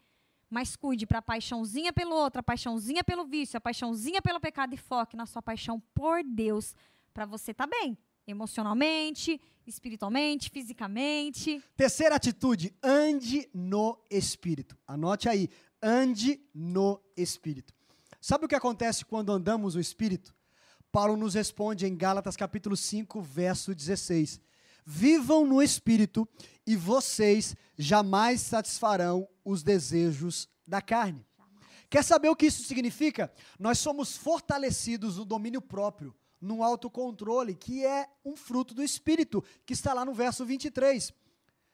[0.49, 4.73] Mas cuide para a paixãozinha pelo outro, a paixãozinha pelo vício, a paixãozinha pelo pecado
[4.73, 6.75] e foque na sua paixão por Deus,
[7.13, 11.63] para você estar tá bem emocionalmente, espiritualmente, fisicamente.
[11.75, 14.77] Terceira atitude, ande no espírito.
[14.85, 15.49] Anote aí,
[15.81, 17.73] ande no espírito.
[18.19, 20.35] Sabe o que acontece quando andamos no espírito?
[20.91, 24.39] Paulo nos responde em Gálatas capítulo 5, verso 16.
[24.85, 26.27] Vivam no espírito
[26.65, 31.25] e vocês jamais satisfarão os desejos da carne.
[31.89, 33.31] Quer saber o que isso significa?
[33.59, 39.71] Nós somos fortalecidos no domínio próprio num autocontrole, que é um fruto do Espírito, que
[39.71, 41.13] está lá no verso 23.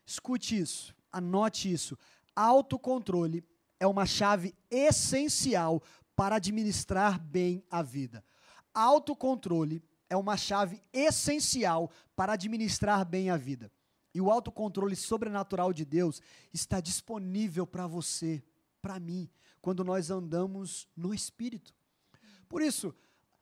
[0.06, 1.98] Escute isso, anote isso.
[2.36, 3.44] Autocontrole
[3.80, 5.82] é uma chave essencial
[6.16, 8.24] para administrar bem a vida.
[8.72, 13.72] Autocontrole é uma chave essencial para administrar bem a vida.
[14.14, 18.44] E o autocontrole sobrenatural de Deus está disponível para você,
[18.82, 19.30] para mim,
[19.62, 21.76] quando nós andamos no Espírito.
[22.48, 22.94] Por isso,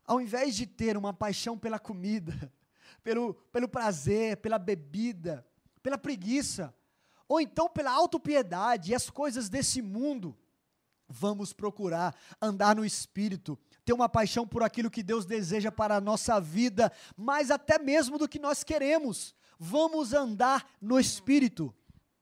[0.03, 2.51] ao invés de ter uma paixão pela comida,
[3.01, 5.45] pelo, pelo prazer, pela bebida,
[5.81, 6.75] pela preguiça,
[7.29, 10.37] ou então pela autopiedade e as coisas desse mundo,
[11.07, 16.01] vamos procurar andar no espírito, ter uma paixão por aquilo que Deus deseja para a
[16.01, 19.33] nossa vida, mais até mesmo do que nós queremos.
[19.59, 21.73] Vamos andar no espírito.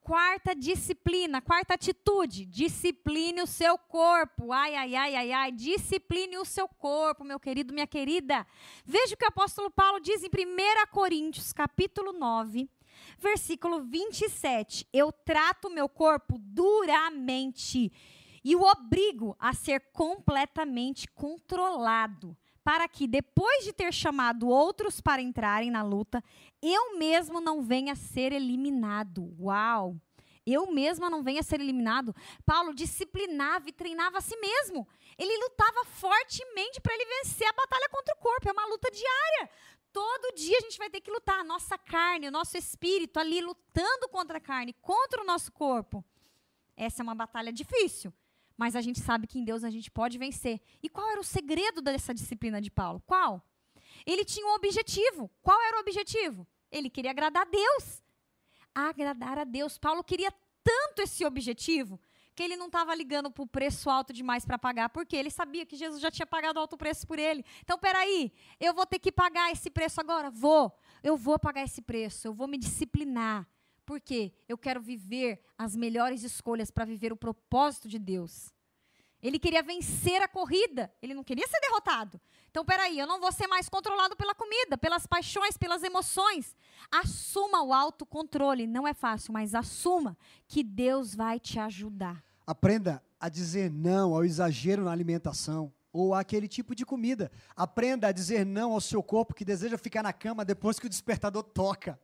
[0.05, 4.53] Quarta disciplina, quarta atitude, discipline o seu corpo.
[4.53, 8.45] Ai, ai, ai, ai, ai, discipline o seu corpo, meu querido, minha querida.
[8.85, 12.69] Veja o que o apóstolo Paulo diz em 1 Coríntios, capítulo 9,
[13.17, 14.87] versículo 27.
[14.93, 17.91] Eu trato meu corpo duramente
[18.45, 25.19] e o obrigo a ser completamente controlado para que, depois de ter chamado outros para
[25.19, 26.23] entrarem na luta,
[26.61, 29.35] eu mesmo não venha a ser eliminado.
[29.39, 29.95] Uau!
[30.45, 32.15] Eu mesma não venha a ser eliminado.
[32.45, 34.87] Paulo disciplinava e treinava a si mesmo.
[35.17, 38.47] Ele lutava fortemente para ele vencer a batalha contra o corpo.
[38.47, 39.49] É uma luta diária.
[39.91, 41.39] Todo dia a gente vai ter que lutar.
[41.39, 46.05] A nossa carne, o nosso espírito ali lutando contra a carne, contra o nosso corpo.
[46.77, 48.13] Essa é uma batalha difícil.
[48.57, 50.61] Mas a gente sabe que em Deus a gente pode vencer.
[50.81, 53.01] E qual era o segredo dessa disciplina de Paulo?
[53.05, 53.41] Qual?
[54.05, 55.29] Ele tinha um objetivo.
[55.41, 56.47] Qual era o objetivo?
[56.71, 58.03] Ele queria agradar a Deus.
[58.73, 59.77] Agradar a Deus.
[59.77, 60.31] Paulo queria
[60.63, 61.99] tanto esse objetivo
[62.35, 65.65] que ele não estava ligando para o preço alto demais para pagar, porque ele sabia
[65.65, 67.45] que Jesus já tinha pagado alto preço por ele.
[67.61, 70.29] Então, peraí, eu vou ter que pagar esse preço agora?
[70.29, 70.77] Vou.
[71.01, 73.47] Eu vou pagar esse preço, eu vou me disciplinar.
[73.85, 78.53] Porque eu quero viver as melhores escolhas para viver o propósito de Deus.
[79.21, 82.21] Ele queria vencer a corrida, ele não queria ser derrotado.
[82.51, 86.55] Então, peraí, eu não vou ser mais controlado pela comida, pelas paixões, pelas emoções.
[86.91, 88.67] Assuma o autocontrole.
[88.67, 90.17] Não é fácil, mas assuma
[90.47, 92.23] que Deus vai te ajudar.
[92.45, 97.31] Aprenda a dizer não ao exagero na alimentação ou àquele tipo de comida.
[97.55, 100.89] Aprenda a dizer não ao seu corpo que deseja ficar na cama depois que o
[100.89, 101.99] despertador toca.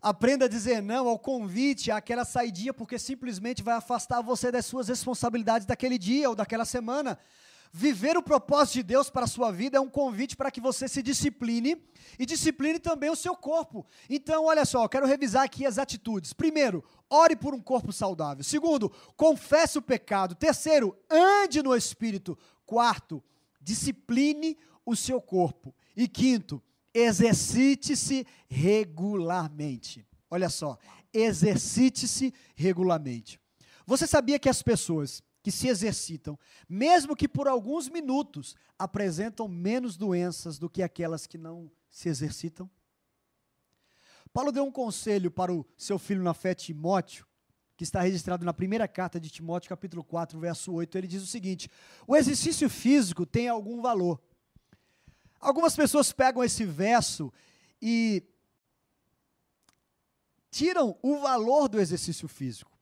[0.00, 4.88] Aprenda a dizer não ao convite, àquela saidinha, porque simplesmente vai afastar você das suas
[4.88, 7.18] responsabilidades daquele dia ou daquela semana.
[7.72, 10.88] Viver o propósito de Deus para a sua vida é um convite para que você
[10.88, 11.76] se discipline
[12.18, 13.86] e discipline também o seu corpo.
[14.08, 16.32] Então, olha só, eu quero revisar aqui as atitudes.
[16.32, 18.42] Primeiro, ore por um corpo saudável.
[18.42, 20.34] Segundo, confesse o pecado.
[20.34, 22.38] Terceiro, ande no espírito.
[22.64, 23.22] Quarto,
[23.60, 24.56] discipline
[24.86, 25.74] o seu corpo.
[25.94, 26.62] E quinto,
[26.98, 30.06] exercite-se regularmente.
[30.30, 30.78] Olha só,
[31.12, 33.40] exercite-se regularmente.
[33.86, 39.96] Você sabia que as pessoas que se exercitam, mesmo que por alguns minutos, apresentam menos
[39.96, 42.70] doenças do que aquelas que não se exercitam?
[44.32, 47.26] Paulo deu um conselho para o seu filho na fé, Timóteo,
[47.76, 50.98] que está registrado na primeira carta de Timóteo, capítulo 4, verso 8.
[50.98, 51.70] Ele diz o seguinte:
[52.06, 54.20] O exercício físico tem algum valor.
[55.40, 57.32] Algumas pessoas pegam esse verso
[57.80, 58.22] e
[60.50, 62.76] tiram o valor do exercício físico.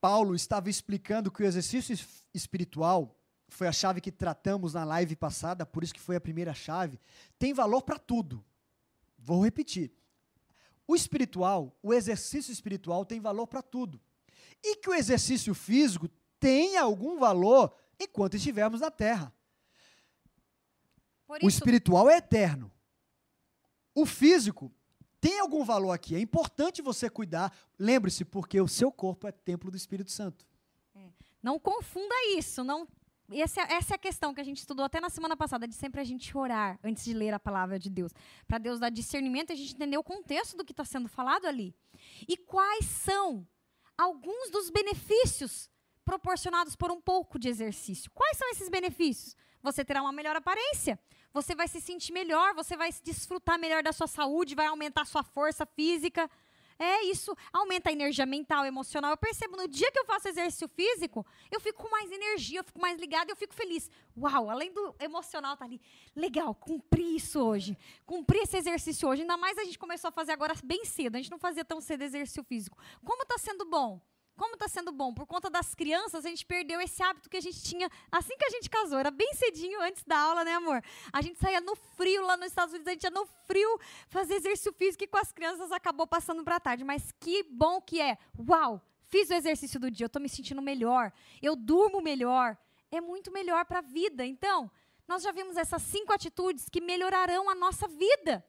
[0.00, 1.96] Paulo estava explicando que o exercício
[2.34, 3.16] espiritual
[3.48, 7.00] foi a chave que tratamos na live passada, por isso que foi a primeira chave,
[7.38, 8.44] tem valor para tudo.
[9.18, 9.92] Vou repetir.
[10.86, 14.00] O espiritual, o exercício espiritual tem valor para tudo.
[14.62, 19.32] E que o exercício físico tem algum valor enquanto estivermos na terra.
[21.42, 22.70] O espiritual é eterno.
[23.94, 24.72] O físico
[25.20, 26.14] tem algum valor aqui.
[26.14, 27.52] É importante você cuidar.
[27.78, 30.46] Lembre-se, porque o seu corpo é templo do Espírito Santo.
[30.94, 31.08] É.
[31.42, 32.62] Não confunda isso.
[32.62, 32.86] Não
[33.32, 36.00] essa, essa, é a questão que a gente estudou até na semana passada, de sempre
[36.00, 38.12] a gente orar antes de ler a palavra de Deus.
[38.46, 41.46] Para Deus dar discernimento e a gente entender o contexto do que está sendo falado
[41.46, 41.74] ali.
[42.28, 43.46] E quais são
[43.98, 45.68] alguns dos benefícios
[46.04, 48.10] proporcionados por um pouco de exercício.
[48.12, 49.36] Quais são esses benefícios?
[49.66, 50.96] Você terá uma melhor aparência,
[51.34, 55.04] você vai se sentir melhor, você vai desfrutar melhor da sua saúde, vai aumentar a
[55.04, 56.30] sua força física.
[56.78, 59.10] É isso, aumenta a energia mental, emocional.
[59.10, 62.64] Eu percebo no dia que eu faço exercício físico, eu fico com mais energia, eu
[62.64, 63.90] fico mais ligada, eu fico feliz.
[64.16, 65.80] Uau, além do emocional tá ali.
[66.14, 67.76] Legal, cumpri isso hoje.
[68.04, 69.22] Cumpri esse exercício hoje.
[69.22, 71.16] Ainda mais a gente começou a fazer agora bem cedo.
[71.16, 72.78] A gente não fazia tão cedo exercício físico.
[73.04, 74.00] Como está sendo bom?
[74.36, 75.14] Como está sendo bom?
[75.14, 78.44] Por conta das crianças, a gente perdeu esse hábito que a gente tinha assim que
[78.44, 78.98] a gente casou.
[78.98, 80.82] Era bem cedinho antes da aula, né, amor?
[81.12, 84.34] A gente saía no frio lá nos Estados Unidos, a gente ia no frio fazer
[84.34, 86.84] exercício físico e com as crianças acabou passando para tarde.
[86.84, 88.18] Mas que bom que é.
[88.38, 88.82] Uau!
[89.08, 92.58] Fiz o exercício do dia, eu estou me sentindo melhor, eu durmo melhor.
[92.90, 94.26] É muito melhor para a vida.
[94.26, 94.70] Então,
[95.08, 98.44] nós já vimos essas cinco atitudes que melhorarão a nossa vida.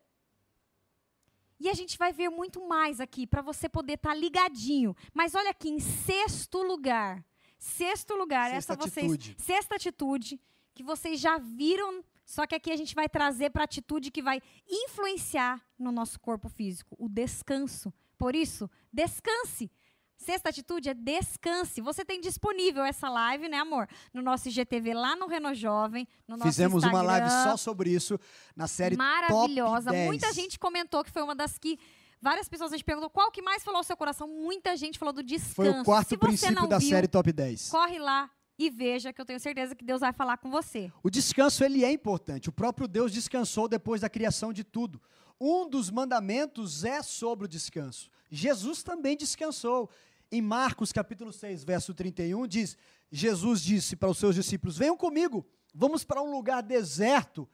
[1.60, 4.96] E a gente vai ver muito mais aqui para você poder estar tá ligadinho.
[5.14, 7.24] Mas olha aqui, em sexto lugar.
[7.58, 9.12] Sexto lugar, sexta essa vocês.
[9.12, 9.36] Atitude.
[9.42, 10.40] Sexta atitude
[10.76, 14.22] que vocês já viram, só que aqui a gente vai trazer para a atitude que
[14.22, 14.40] vai
[14.70, 17.92] influenciar no nosso corpo físico, o descanso.
[18.16, 19.72] Por isso, descanse.
[20.18, 21.80] Sexta atitude é descanse.
[21.80, 23.88] Você tem disponível essa live, né, amor?
[24.14, 27.00] No nosso IGTV lá no Reno Jovem, no Fizemos Instagram.
[27.00, 28.20] uma live só sobre isso
[28.56, 29.86] na série Maravilhosa.
[29.86, 30.08] Top 10.
[30.08, 31.80] Muita gente comentou que foi uma das que
[32.20, 34.28] Várias pessoas a gente perguntou qual que mais falou ao seu coração.
[34.28, 35.54] Muita gente falou do descanso.
[35.54, 37.70] Foi o quarto princípio da viu, série Top 10.
[37.70, 40.92] Corre lá e veja que eu tenho certeza que Deus vai falar com você.
[41.04, 42.50] O descanso ele é importante.
[42.50, 45.00] O próprio Deus descansou depois da criação de tudo.
[45.40, 48.10] Um dos mandamentos é sobre o descanso.
[48.30, 49.90] Jesus também descansou.
[50.32, 52.78] Em Marcos capítulo 6, verso 31, diz:
[53.10, 57.48] Jesus disse para os seus discípulos: Venham comigo, vamos para um lugar deserto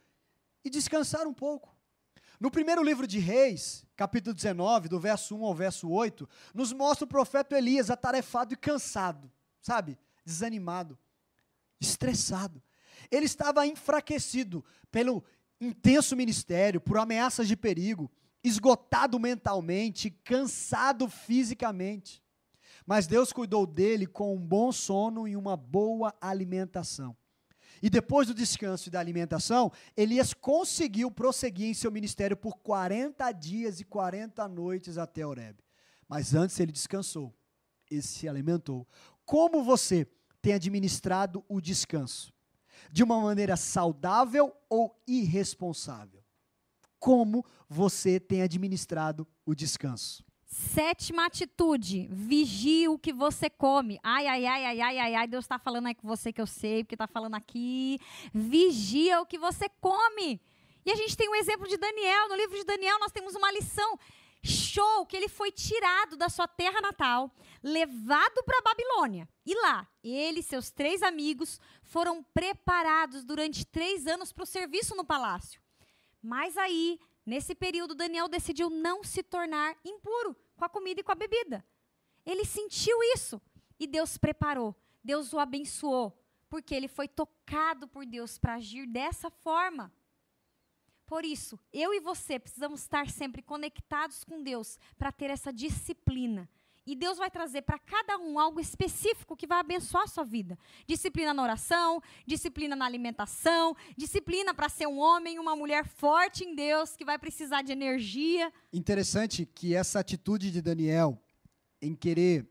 [0.63, 1.76] e descansar um pouco.
[2.39, 7.06] No primeiro livro de Reis, capítulo 19, do verso 1 ao verso 8, nos mostra
[7.06, 9.98] o profeta Elias atarefado e cansado, sabe?
[10.26, 10.98] Desanimado,
[11.80, 12.62] estressado.
[13.12, 15.24] Ele estava enfraquecido pelo
[15.60, 18.12] intenso ministério, por ameaças de perigo,
[18.44, 22.22] esgotado mentalmente, cansado fisicamente.
[22.86, 27.16] Mas Deus cuidou dele com um bom sono e uma boa alimentação.
[27.82, 33.32] E depois do descanso e da alimentação, Elias conseguiu prosseguir em seu ministério por 40
[33.34, 35.58] dias e 40 noites até Horeb.
[36.08, 37.34] Mas antes ele descansou
[37.89, 38.88] e se alimentou.
[39.26, 40.08] Como você
[40.42, 42.34] tem administrado o descanso?
[42.92, 46.24] De uma maneira saudável ou irresponsável?
[47.00, 50.24] Como você tem administrado o descanso?
[50.46, 54.00] Sétima atitude, vigie o que você come.
[54.04, 56.46] Ai, ai, ai, ai, ai, ai, ai, Deus está falando aí com você que eu
[56.46, 58.00] sei, porque está falando aqui.
[58.32, 60.40] Vigia o que você come.
[60.86, 62.30] E a gente tem um exemplo de Daniel.
[62.30, 63.98] No livro de Daniel nós temos uma lição
[64.43, 69.27] show que ele foi tirado da sua terra natal, levado para Babilônia.
[69.45, 74.95] E lá, ele e seus três amigos foram preparados durante três anos para o serviço
[74.95, 75.62] no palácio.
[76.21, 81.12] Mas aí, nesse período, Daniel decidiu não se tornar impuro com a comida e com
[81.12, 81.65] a bebida.
[82.25, 83.41] Ele sentiu isso
[83.79, 86.17] e Deus preparou, Deus o abençoou,
[86.49, 89.91] porque ele foi tocado por Deus para agir dessa forma.
[91.06, 96.50] Por isso, eu e você precisamos estar sempre conectados com Deus para ter essa disciplina.
[96.86, 100.58] E Deus vai trazer para cada um algo específico que vai abençoar a sua vida.
[100.86, 106.54] Disciplina na oração, disciplina na alimentação, disciplina para ser um homem, uma mulher forte em
[106.54, 108.52] Deus, que vai precisar de energia.
[108.72, 111.18] Interessante que essa atitude de Daniel
[111.82, 112.46] em querer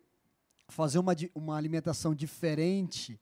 [0.68, 3.20] fazer uma, uma alimentação diferente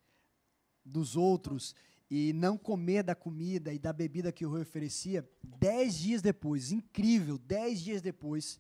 [0.85, 1.75] dos outros
[2.11, 6.73] e não comer da comida e da bebida que o rei oferecia, dez dias depois,
[6.73, 8.59] incrível, dez dias depois,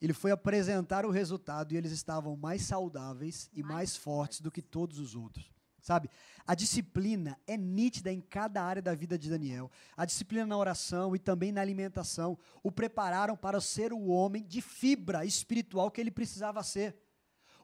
[0.00, 4.50] ele foi apresentar o resultado e eles estavam mais saudáveis e mais, mais fortes do
[4.50, 5.50] que todos os outros.
[5.80, 6.10] Sabe?
[6.44, 9.70] A disciplina é nítida em cada área da vida de Daniel.
[9.96, 14.60] A disciplina na oração e também na alimentação o prepararam para ser o homem de
[14.60, 16.96] fibra espiritual que ele precisava ser.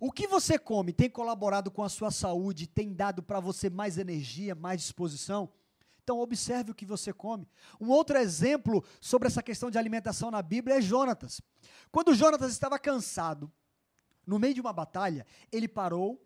[0.04, 3.98] O que você come tem colaborado com a sua saúde, tem dado para você mais
[3.98, 5.48] energia, mais disposição?
[6.02, 7.46] Então, observe o que você come.
[7.80, 11.40] Um outro exemplo sobre essa questão de alimentação na Bíblia é Jonatas.
[11.92, 13.48] Quando Jonatas estava cansado,
[14.26, 16.20] no meio de uma batalha, ele parou,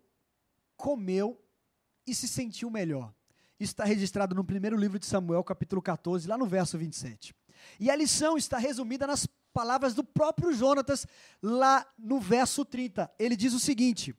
[0.75, 1.39] comeu
[2.07, 3.13] e se sentiu melhor.
[3.59, 7.31] Isso está registrado no primeiro livro de Samuel, capítulo 14, lá no verso 27.
[7.79, 11.07] E a lição está resumida nas palavras do próprio Jonatas,
[11.41, 13.11] lá no verso 30.
[13.17, 14.15] Ele diz o seguinte: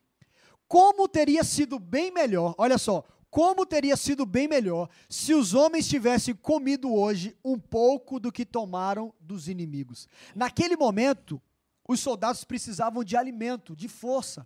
[0.67, 5.87] Como teria sido bem melhor, olha só, como teria sido bem melhor se os homens
[5.87, 10.09] tivessem comido hoje um pouco do que tomaram dos inimigos.
[10.35, 11.41] Naquele momento,
[11.87, 14.45] os soldados precisavam de alimento, de força.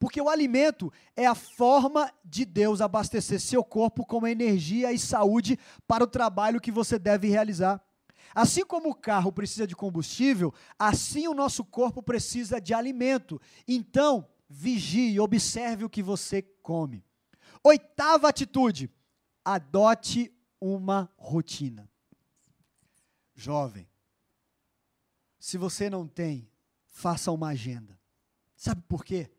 [0.00, 5.56] Porque o alimento é a forma de Deus abastecer seu corpo com energia e saúde
[5.86, 7.80] para o trabalho que você deve realizar.
[8.34, 13.40] Assim como o carro precisa de combustível, assim o nosso corpo precisa de alimento.
[13.66, 17.04] Então, vigie, observe o que você come.
[17.62, 18.90] Oitava atitude:
[19.44, 21.90] adote uma rotina.
[23.34, 23.88] Jovem,
[25.38, 26.48] se você não tem,
[26.86, 27.98] faça uma agenda.
[28.54, 29.30] Sabe por quê?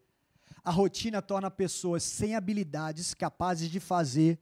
[0.64, 4.40] A rotina torna pessoas sem habilidades capazes de fazer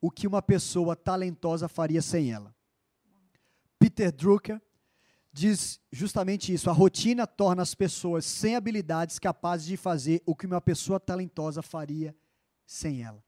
[0.00, 2.54] o que uma pessoa talentosa faria sem ela.
[3.78, 4.60] Peter Drucker
[5.32, 6.68] diz justamente isso.
[6.68, 11.62] A rotina torna as pessoas sem habilidades capazes de fazer o que uma pessoa talentosa
[11.62, 12.14] faria
[12.66, 13.22] sem ela.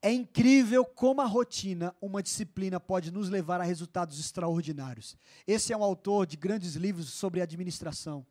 [0.00, 5.16] É incrível como a rotina, uma disciplina, pode nos levar a resultados extraordinários.
[5.44, 8.24] Esse é um autor de grandes livros sobre administração,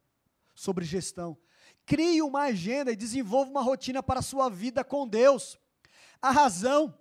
[0.56, 1.38] sobre gestão.
[1.86, 5.60] Crie uma agenda e desenvolva uma rotina para a sua vida com Deus.
[6.22, 6.98] A razão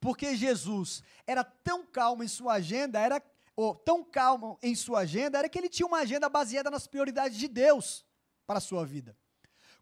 [0.00, 3.20] porque Jesus era tão calmo em sua agenda era
[3.60, 7.36] ou tão calmo em sua agenda era que ele tinha uma agenda baseada nas prioridades
[7.36, 8.04] de Deus
[8.46, 9.16] para a sua vida.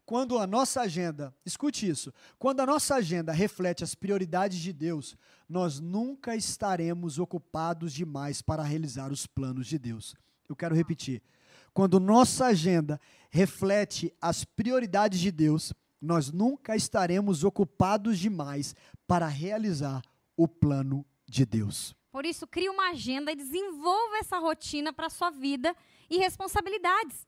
[0.05, 5.15] Quando a nossa agenda, escute isso, quando a nossa agenda reflete as prioridades de Deus,
[5.47, 10.15] nós nunca estaremos ocupados demais para realizar os planos de Deus.
[10.47, 11.21] Eu quero repetir.
[11.73, 18.75] Quando nossa agenda reflete as prioridades de Deus, nós nunca estaremos ocupados demais
[19.07, 20.01] para realizar
[20.35, 21.98] o plano de Deus.
[22.11, 25.75] Por isso, crie uma agenda e desenvolva essa rotina para a sua vida
[26.09, 27.27] e responsabilidades.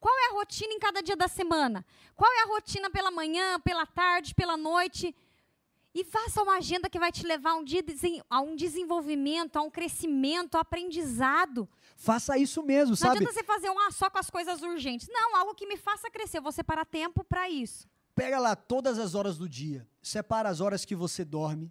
[0.00, 1.84] Qual é a rotina em cada dia da semana?
[2.16, 5.14] Qual é a rotina pela manhã, pela tarde, pela noite?
[5.94, 7.50] E faça uma agenda que vai te levar
[8.30, 11.68] a um, desenvolvimento, a um crescimento, a um aprendizado.
[11.94, 13.20] Faça isso mesmo, Não sabe?
[13.20, 15.06] Não adianta você fazer um ah, só com as coisas urgentes.
[15.10, 16.38] Não, algo que me faça crescer.
[16.38, 17.86] Eu vou separar tempo para isso.
[18.14, 19.86] Pega lá todas as horas do dia.
[20.02, 21.70] Separa as horas que você dorme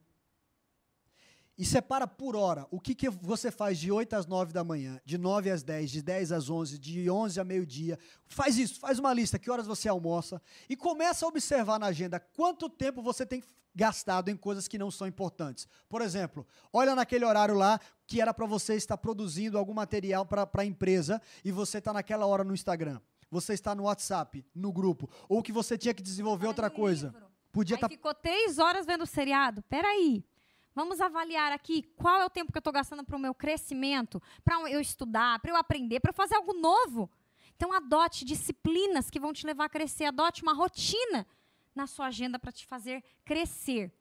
[1.58, 4.99] e separa por hora o que, que você faz de 8 às 9 da manhã,
[5.06, 7.99] de 9 às 10, de 10 às 11, de 11 a meio-dia.
[8.28, 12.20] Faz isso, faz uma lista, que horas você almoça e começa a observar na agenda
[12.20, 13.43] quanto tempo você tem
[13.74, 15.68] gastado em coisas que não são importantes.
[15.88, 20.49] Por exemplo, olha naquele horário lá que era para você estar produzindo algum material para
[20.58, 22.99] a empresa e você está naquela hora no Instagram.
[23.30, 27.16] Você está no WhatsApp, no grupo, ou que você tinha que desenvolver outra coisa.
[27.52, 27.88] Podia estar.
[27.88, 27.93] Tá...
[27.93, 29.62] ficou três horas vendo o seriado.
[29.64, 30.26] Peraí.
[30.74, 34.22] Vamos avaliar aqui qual é o tempo que eu estou gastando para o meu crescimento,
[34.44, 37.10] para eu estudar, para eu aprender, para eu fazer algo novo.
[37.56, 40.06] Então, adote disciplinas que vão te levar a crescer.
[40.06, 41.28] Adote uma rotina
[41.76, 43.92] na sua agenda para te fazer crescer.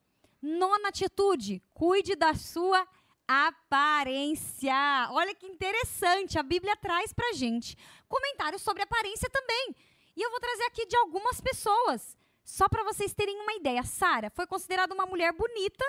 [0.41, 2.87] Nona atitude: cuide da sua
[3.27, 4.75] aparência.
[5.11, 7.77] Olha que interessante, a Bíblia traz para gente
[8.09, 9.75] comentários sobre aparência também.
[10.17, 13.83] E eu vou trazer aqui de algumas pessoas, só para vocês terem uma ideia.
[13.83, 15.85] Sara foi considerada uma mulher bonita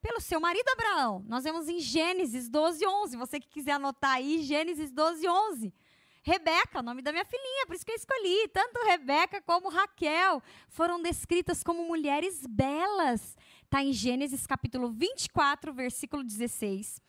[0.00, 1.24] pelo seu marido Abraão.
[1.28, 3.16] Nós vemos em Gênesis 12, 11.
[3.16, 5.74] Você que quiser anotar aí, Gênesis 12, 11.
[6.22, 8.48] Rebeca, o nome da minha filhinha, por isso que eu escolhi.
[8.48, 13.36] Tanto Rebeca como Raquel foram descritas como mulheres belas.
[13.64, 17.00] Está em Gênesis capítulo 24, versículo 16.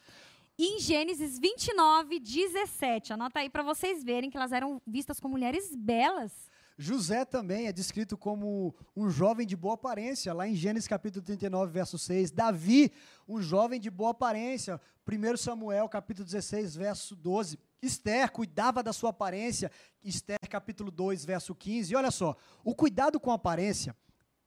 [0.58, 3.14] E em Gênesis 29, 17.
[3.14, 6.51] Anota aí para vocês verem que elas eram vistas como mulheres belas.
[6.82, 11.72] José também é descrito como um jovem de boa aparência, lá em Gênesis capítulo 39,
[11.72, 12.32] verso 6.
[12.32, 12.92] Davi,
[13.28, 17.60] um jovem de boa aparência, 1 Samuel capítulo 16, verso 12.
[17.84, 19.72] Esther cuidava da sua aparência,
[20.04, 21.94] Esther capítulo 2, verso 15.
[21.94, 23.96] E olha só, o cuidado com a aparência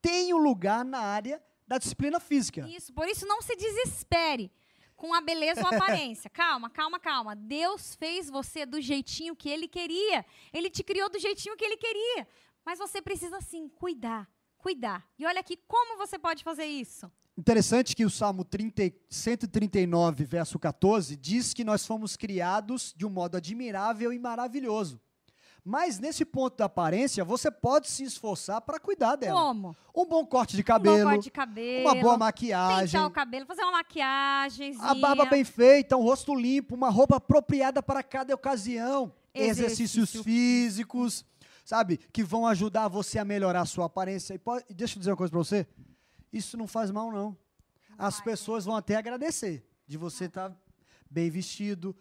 [0.03, 2.69] tem um lugar na área da disciplina física.
[2.69, 4.51] Isso, por isso não se desespere
[5.05, 6.31] com a beleza ou a aparência.
[6.33, 7.37] calma, calma, calma.
[7.37, 10.25] Deus fez você do jeitinho que ele queria.
[10.51, 12.27] Ele te criou do jeitinho que ele queria.
[12.65, 14.27] Mas você precisa sim cuidar,
[14.57, 15.07] cuidar.
[15.19, 17.13] E olha aqui como você pode fazer isso.
[17.37, 23.11] Interessante que o Salmo 30, 139, verso 14, diz que nós fomos criados de um
[23.11, 24.99] modo admirável e maravilhoso.
[25.65, 29.41] Mas nesse ponto da aparência, você pode se esforçar para cuidar dela.
[29.41, 29.75] Como?
[29.97, 30.97] Um bom corte de cabelo.
[30.97, 31.89] Um bom corte de cabelo.
[31.89, 32.87] Uma boa maquiagem.
[32.87, 34.77] Pentear o cabelo, fazer uma maquiagem.
[34.79, 39.11] A barba bem feita, um rosto limpo, uma roupa apropriada para cada ocasião.
[39.33, 40.23] Exercícios Exercício.
[40.23, 41.25] físicos,
[41.65, 41.97] sabe?
[42.13, 44.35] Que vão ajudar você a melhorar a sua aparência.
[44.35, 45.67] E pode, deixa eu dizer uma coisa para você.
[46.31, 47.35] Isso não faz mal, não.
[47.97, 50.57] As pessoas vão até agradecer de você estar tá
[51.11, 51.97] bem vestido,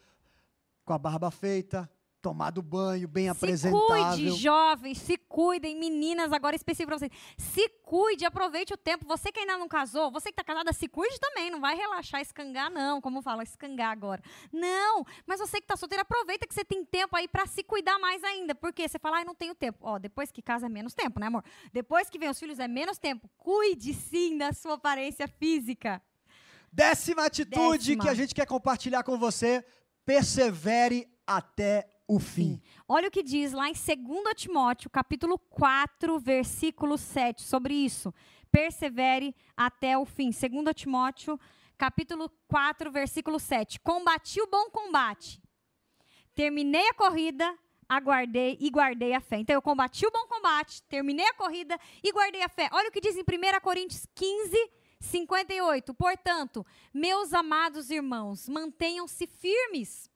[0.84, 1.90] com a barba feita,
[2.24, 4.14] tomado banho, bem se apresentável.
[4.14, 7.12] Se cuide, jovens, se cuidem, meninas, agora específico para vocês.
[7.38, 9.06] Se cuide, aproveite o tempo.
[9.06, 11.52] Você que ainda não casou, você que está casada, se cuide também.
[11.52, 13.02] Não vai relaxar, escangar, não.
[13.02, 14.24] Como fala, escangar agora.
[14.54, 18.00] Não, mas você que está solteira, aproveita que você tem tempo aí para se cuidar
[18.00, 18.56] mais ainda.
[18.56, 19.80] Porque você fala, ai, não tenho tempo.
[19.82, 21.44] Ó, depois que casa é menos tempo, né, amor?
[21.74, 23.30] Depois que vem os filhos é menos tempo.
[23.38, 26.02] Cuide sim da sua aparência física.
[26.72, 28.04] Décima atitude Décima.
[28.04, 29.64] que a gente quer compartilhar com você:
[30.06, 32.62] persevere até o fim.
[32.88, 38.14] Olha o que diz lá em 2 Timóteo, capítulo 4, versículo 7, sobre isso.
[38.52, 40.30] Persevere até o fim.
[40.30, 41.40] 2 Timóteo,
[41.78, 43.80] capítulo 4, versículo 7.
[43.80, 45.42] Combati o bom combate.
[46.36, 47.58] Terminei a corrida,
[47.90, 49.38] aguardei e guardei a fé.
[49.38, 52.70] Então eu combati o bom combate, terminei a corrida e guardei a fé.
[52.72, 55.94] Olha o que diz em 1 Coríntios 15, 58.
[55.94, 60.13] Portanto, meus amados irmãos, mantenham-se firmes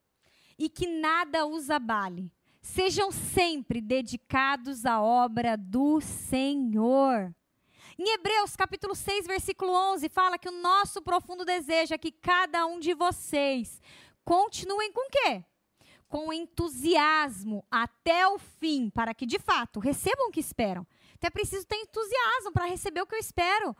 [0.58, 2.32] e que nada os abale.
[2.62, 7.34] Sejam sempre dedicados à obra do Senhor.
[7.98, 12.66] Em Hebreus capítulo 6, versículo 11, fala que o nosso profundo desejo é que cada
[12.66, 13.82] um de vocês
[14.24, 15.44] continuem com quê?
[16.08, 20.86] Com entusiasmo até o fim, para que de fato recebam o que esperam.
[21.16, 23.76] Então é preciso ter entusiasmo para receber o que eu espero.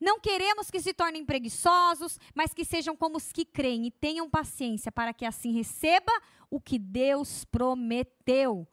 [0.00, 4.28] Não queremos que se tornem preguiçosos, mas que sejam como os que creem e tenham
[4.28, 6.12] paciência para que assim receba
[6.50, 8.66] o que Deus prometeu.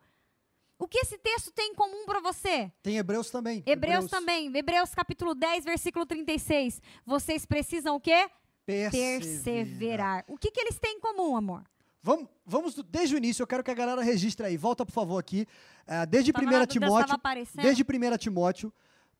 [0.77, 2.71] O que esse texto tem em comum para você?
[2.81, 3.63] Tem Hebreus também.
[3.65, 4.57] Hebreus, Hebreus, também.
[4.57, 6.81] Hebreus capítulo 10, versículo 36.
[7.05, 8.29] Vocês precisam o quê?
[8.65, 9.21] Perseverar.
[9.21, 10.25] Perseverar.
[10.27, 11.63] O que, que eles têm em comum, amor?
[12.01, 14.57] Vamos, vamos desde o início, eu quero que a galera registre aí.
[14.57, 15.47] Volta, por favor, aqui.
[15.87, 17.17] Uh, desde 1 Timóteo.
[17.55, 18.73] Desde 1 Timóteo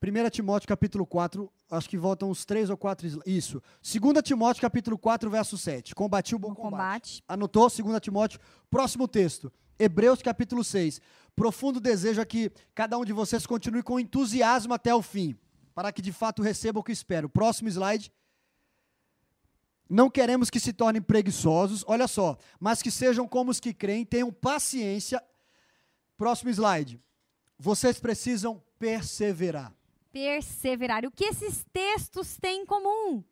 [0.04, 3.06] 1 Timóteo capítulo 4, acho que voltam uns três ou quatro.
[3.24, 3.62] Isso.
[3.82, 5.94] 2 Timóteo capítulo 4, verso 7.
[5.94, 7.22] Combati o bom, bom combate.
[7.22, 7.24] combate.
[7.26, 7.70] Anotou?
[7.70, 8.38] 2 Timóteo.
[8.70, 9.50] Próximo texto.
[9.78, 11.00] Hebreus capítulo 6.
[11.34, 15.36] Profundo desejo é que cada um de vocês continue com entusiasmo até o fim,
[15.74, 17.28] para que de fato receba o que espero.
[17.28, 18.12] Próximo slide.
[19.88, 24.04] Não queremos que se tornem preguiçosos, olha só, mas que sejam como os que creem,
[24.04, 25.22] tenham paciência.
[26.16, 27.00] Próximo slide.
[27.58, 29.72] Vocês precisam perseverar
[30.14, 31.04] perseverar.
[31.04, 33.24] O que esses textos têm em comum?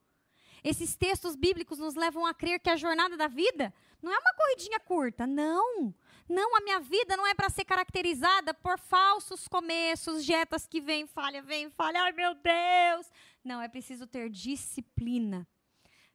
[0.64, 3.72] Esses textos bíblicos nos levam a crer que a jornada da vida
[4.02, 5.94] não é uma corridinha curta, não.
[6.28, 11.06] Não, a minha vida não é para ser caracterizada por falsos começos, dietas que vem,
[11.06, 13.06] falha, vem, falha, ai meu Deus.
[13.44, 15.46] Não, é preciso ter disciplina.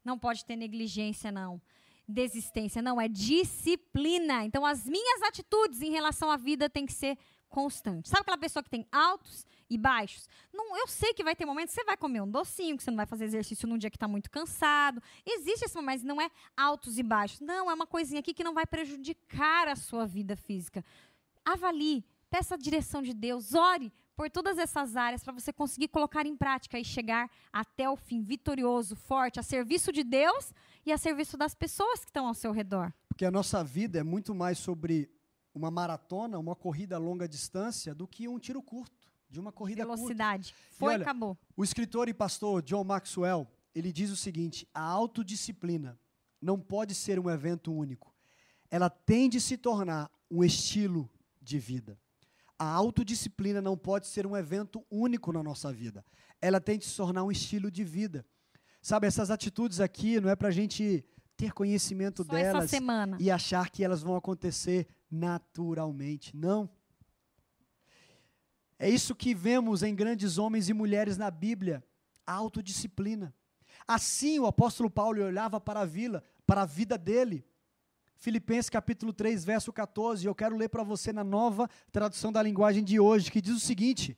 [0.04, 1.62] Não pode ter negligência, não.
[2.06, 4.44] Desistência, não, é disciplina.
[4.44, 8.10] Então, as minhas atitudes em relação à vida têm que ser constantes.
[8.10, 10.28] Sabe aquela pessoa que tem altos e baixos?
[10.54, 12.92] Não, eu sei que vai ter momentos que você vai comer um docinho, que você
[12.92, 15.02] não vai fazer exercício num dia que está muito cansado.
[15.26, 17.40] Existe esse momento, mas não é altos e baixos.
[17.40, 20.84] Não, é uma coisinha aqui que não vai prejudicar a sua vida física.
[21.46, 26.26] Avalie, peça a direção de Deus, ore por todas essas áreas para você conseguir colocar
[26.26, 30.52] em prática e chegar até o fim vitorioso, forte, a serviço de Deus
[30.86, 32.92] e a serviço das pessoas que estão ao seu redor.
[33.08, 35.10] Porque a nossa vida é muito mais sobre
[35.54, 38.97] uma maratona, uma corrida a longa distância, do que um tiro curto,
[39.30, 40.54] de uma corrida Velocidade.
[40.54, 40.76] curta.
[40.78, 41.38] Foi, E olha, acabou.
[41.56, 46.00] O escritor e pastor John Maxwell, ele diz o seguinte: a autodisciplina
[46.42, 48.14] não pode ser um evento único.
[48.70, 51.10] Ela tem de se tornar um estilo
[51.42, 52.00] de vida.
[52.60, 56.04] A autodisciplina não pode ser um evento único na nossa vida.
[56.42, 58.26] Ela tem de se tornar um estilo de vida.
[58.82, 61.04] Sabe, essas atitudes aqui não é para a gente
[61.36, 63.18] ter conhecimento Só delas semana.
[63.20, 66.36] e achar que elas vão acontecer naturalmente.
[66.36, 66.70] Não.
[68.80, 71.84] É isso que vemos em grandes homens e mulheres na Bíblia,
[72.26, 73.34] a autodisciplina.
[73.88, 77.46] Assim o apóstolo Paulo olhava para a vila, para a vida dele.
[78.16, 82.84] Filipenses capítulo 3, verso 14, eu quero ler para você na nova tradução da linguagem
[82.84, 84.18] de hoje, que diz o seguinte: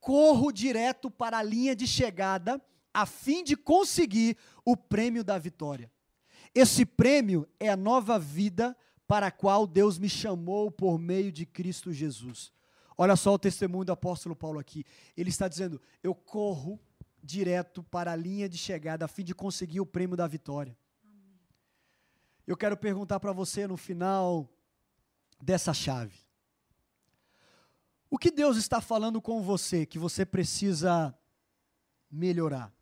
[0.00, 2.60] Corro direto para a linha de chegada
[2.92, 5.90] a fim de conseguir o prêmio da vitória.
[6.54, 8.76] Esse prêmio é a nova vida
[9.06, 12.52] para a qual Deus me chamou por meio de Cristo Jesus.
[13.02, 14.84] Olha só o testemunho do apóstolo Paulo aqui.
[15.16, 16.78] Ele está dizendo: Eu corro
[17.20, 20.78] direto para a linha de chegada a fim de conseguir o prêmio da vitória.
[22.46, 24.48] Eu quero perguntar para você no final
[25.40, 26.16] dessa chave.
[28.08, 31.12] O que Deus está falando com você que você precisa
[32.08, 32.72] melhorar?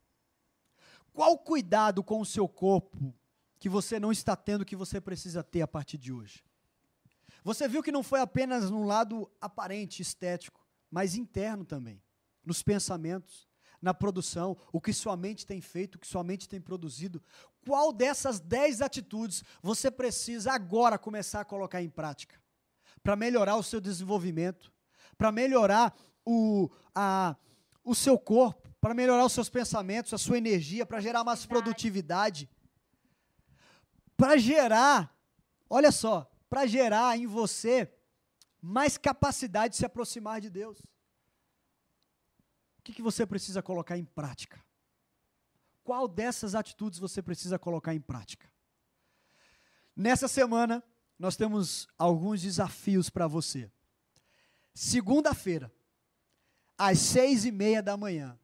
[1.14, 3.14] Qual cuidado com o seu corpo
[3.58, 6.44] que você não está tendo que você precisa ter a partir de hoje?
[7.44, 10.60] Você viu que não foi apenas no lado aparente, estético,
[10.90, 12.02] mas interno também,
[12.44, 13.48] nos pensamentos,
[13.80, 17.22] na produção, o que sua mente tem feito, o que sua mente tem produzido.
[17.66, 22.40] Qual dessas dez atitudes você precisa agora começar a colocar em prática?
[23.02, 24.70] Para melhorar o seu desenvolvimento,
[25.16, 27.34] para melhorar o, a,
[27.82, 32.48] o seu corpo, para melhorar os seus pensamentos, a sua energia, para gerar mais produtividade,
[34.16, 35.14] para gerar,
[35.68, 37.90] olha só, para gerar em você
[38.60, 40.80] mais capacidade de se aproximar de Deus.
[42.78, 44.62] O que, que você precisa colocar em prática?
[45.84, 48.50] Qual dessas atitudes você precisa colocar em prática?
[49.94, 50.82] Nessa semana,
[51.18, 53.70] nós temos alguns desafios para você.
[54.74, 55.72] Segunda-feira,
[56.76, 58.38] às seis e meia da manhã,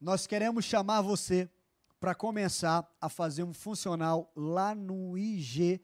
[0.00, 1.50] nós queremos chamar você
[1.98, 5.80] para começar a fazer um funcional lá no IG,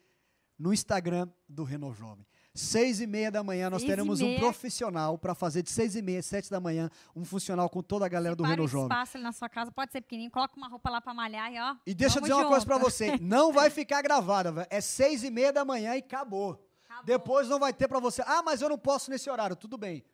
[0.58, 2.26] no Instagram do Reno Jovem.
[2.54, 6.02] Seis e meia da manhã, nós Seis teremos um profissional para fazer de seis e
[6.02, 8.86] meia, sete da manhã, um funcional com toda a galera do Para Reno o Jovem.
[8.86, 11.58] espaço ali na sua casa, pode ser pequenininho, coloca uma roupa lá para malhar e
[11.58, 11.74] ó.
[11.84, 15.30] E deixa eu dizer uma coisa para você, não vai ficar gravada, é seis e
[15.30, 16.64] meia da manhã e acabou.
[16.84, 17.04] Acabou.
[17.04, 18.22] Depois não vai ter para você.
[18.24, 19.56] Ah, mas eu não posso nesse horário.
[19.56, 20.04] Tudo bem.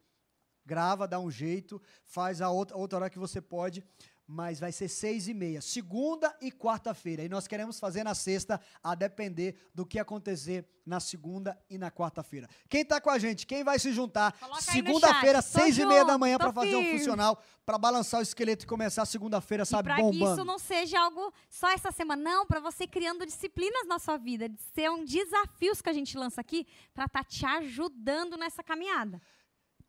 [0.65, 3.85] Grava, dá um jeito, faz a outra, outra hora que você pode,
[4.31, 7.25] mas vai ser seis e meia, segunda e quarta-feira.
[7.25, 11.91] E nós queremos fazer na sexta, a depender do que acontecer na segunda e na
[11.91, 12.49] quarta-feira.
[12.69, 13.45] Quem está com a gente?
[13.45, 14.37] Quem vai se juntar?
[14.61, 16.99] Segunda-feira, seis e meia da junto, manhã, para fazer um firme.
[16.99, 20.45] funcional, para balançar o esqueleto e começar a segunda-feira, sabe, para que isso bombando.
[20.45, 24.61] não seja algo só essa semana, não, para você criando disciplinas na sua vida, de
[24.73, 29.21] ser um desafios que a gente lança aqui para estar te ajudando nessa caminhada.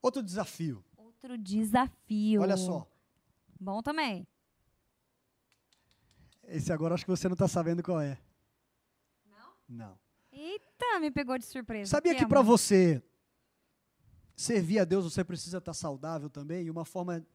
[0.01, 0.83] Outro desafio.
[0.97, 2.41] Outro desafio.
[2.41, 2.87] Olha só.
[3.59, 4.27] Bom também.
[6.47, 8.17] Esse agora acho que você não está sabendo qual é.
[9.25, 9.53] Não?
[9.67, 9.99] Não.
[10.31, 11.89] Eita, me pegou de surpresa.
[11.89, 12.29] Sabia que amor?
[12.29, 13.01] para você
[14.35, 16.65] servir a Deus você precisa estar saudável também?
[16.65, 17.25] E uma forma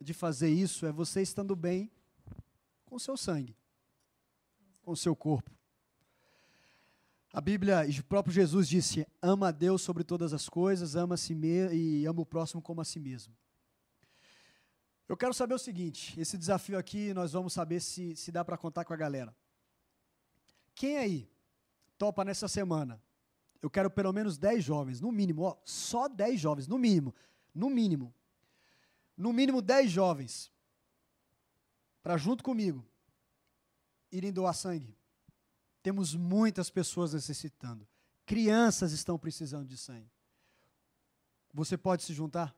[0.00, 1.90] de fazer isso é você estando bem
[2.84, 3.56] com o seu sangue,
[4.82, 5.50] com o seu corpo.
[7.32, 11.14] A Bíblia, e o próprio Jesus disse: ama a Deus sobre todas as coisas, ama
[11.14, 13.34] a si mesmo e ama o próximo como a si mesmo.
[15.08, 18.56] Eu quero saber o seguinte: esse desafio aqui nós vamos saber se, se dá para
[18.56, 19.34] contar com a galera.
[20.74, 21.30] Quem aí
[21.98, 23.02] topa nessa semana?
[23.60, 27.14] Eu quero pelo menos 10 jovens, no mínimo, ó, só 10 jovens, no mínimo,
[27.54, 28.12] no mínimo.
[29.16, 30.50] No mínimo 10 jovens.
[32.02, 32.84] Para junto comigo
[34.10, 34.96] irem doar sangue.
[35.82, 37.86] Temos muitas pessoas necessitando.
[38.26, 40.10] Crianças estão precisando de sangue.
[41.52, 42.56] Você pode se juntar?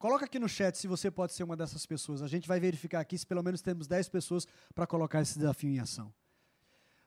[0.00, 2.22] Coloca aqui no chat se você pode ser uma dessas pessoas.
[2.22, 5.68] A gente vai verificar aqui se pelo menos temos 10 pessoas para colocar esse desafio
[5.68, 6.10] em ação.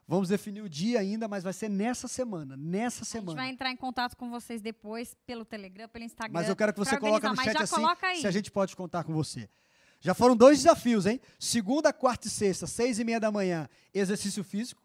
[0.07, 2.55] Vamos definir o dia ainda, mas vai ser nessa semana.
[2.55, 3.31] Nessa A semana.
[3.31, 6.39] gente vai entrar em contato com vocês depois pelo Telegram, pelo Instagram.
[6.39, 7.81] Mas eu quero que você coloque no chat assim,
[8.21, 9.49] se a gente pode contar com você.
[9.99, 11.19] Já foram dois desafios, hein?
[11.39, 14.83] Segunda, quarta e sexta, seis e meia da manhã, exercício físico.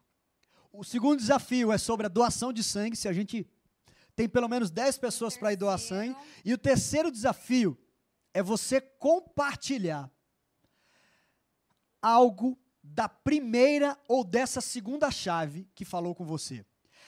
[0.73, 3.47] O segundo desafio é sobre a doação de sangue, se a gente
[4.15, 6.15] tem pelo menos 10 pessoas para ir doar sangue.
[6.43, 7.77] E o terceiro desafio
[8.33, 10.09] é você compartilhar
[12.01, 16.65] algo da primeira ou dessa segunda chave que falou com você.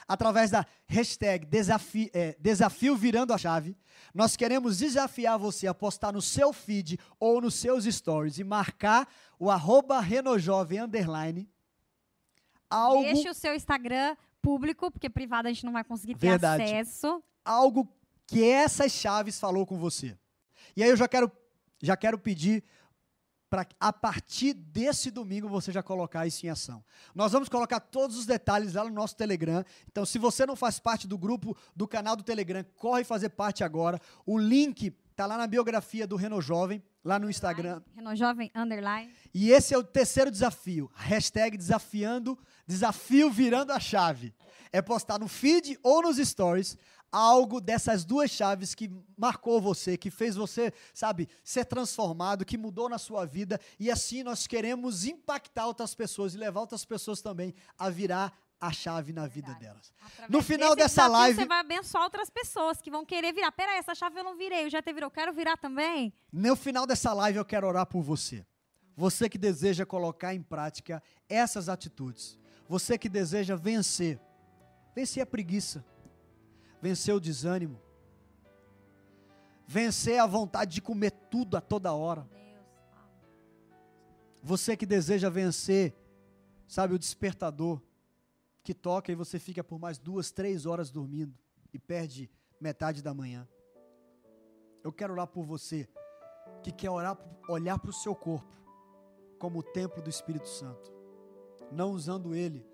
[0.08, 3.78] Através da hashtag desafio, é, desafio virando a chave,
[4.14, 9.08] nós queremos desafiar você a postar no seu feed ou nos seus stories e marcar
[9.40, 11.50] o arroba renojovem underline
[12.72, 16.64] algo, Deixe o seu Instagram público, porque privado a gente não vai conseguir ter Verdade.
[16.64, 17.22] acesso.
[17.44, 17.88] algo
[18.26, 20.18] que essas chaves falou com você.
[20.76, 21.32] E aí eu já quero,
[21.82, 22.64] já quero pedir
[23.52, 26.82] para a partir desse domingo você já colocar isso em ação.
[27.14, 29.62] Nós vamos colocar todos os detalhes lá no nosso Telegram.
[29.92, 33.62] Então, se você não faz parte do grupo do canal do Telegram, corre fazer parte
[33.62, 34.00] agora.
[34.26, 37.82] O link está lá na biografia do Reno Jovem, lá no Instagram.
[37.94, 39.14] Renojovem Underline.
[39.34, 40.90] E esse é o terceiro desafio.
[40.96, 44.34] Hashtag desafiando, desafio virando a chave.
[44.74, 46.78] É postar no feed ou nos stories
[47.12, 52.88] algo dessas duas chaves que marcou você, que fez você, sabe, ser transformado, que mudou
[52.88, 53.60] na sua vida.
[53.78, 58.72] E assim nós queremos impactar outras pessoas e levar outras pessoas também a virar a
[58.72, 59.92] chave na vida delas.
[60.06, 63.52] Através No final dessa live- Você vai abençoar outras pessoas que vão querer virar.
[63.52, 65.10] Peraí, essa chave eu não virei, o GT virou.
[65.12, 66.14] Quero virar também.
[66.32, 68.46] No final dessa live eu quero orar por você.
[68.96, 72.38] Você que deseja colocar em prática essas atitudes.
[72.70, 74.18] Você que deseja vencer.
[74.96, 75.86] Vencer a preguiça.
[76.82, 77.80] Vencer o desânimo.
[79.68, 82.28] Vencer a vontade de comer tudo a toda hora.
[84.44, 85.96] Você que deseja vencer,
[86.68, 87.82] sabe, o despertador
[88.64, 91.38] que toca e você fica por mais duas, três horas dormindo
[91.74, 92.30] e perde
[92.60, 93.48] metade da manhã.
[94.84, 95.88] Eu quero orar por você
[96.64, 97.18] que quer orar,
[97.48, 98.60] olhar para o seu corpo
[99.40, 100.92] como o templo do Espírito Santo,
[101.72, 102.66] não usando ele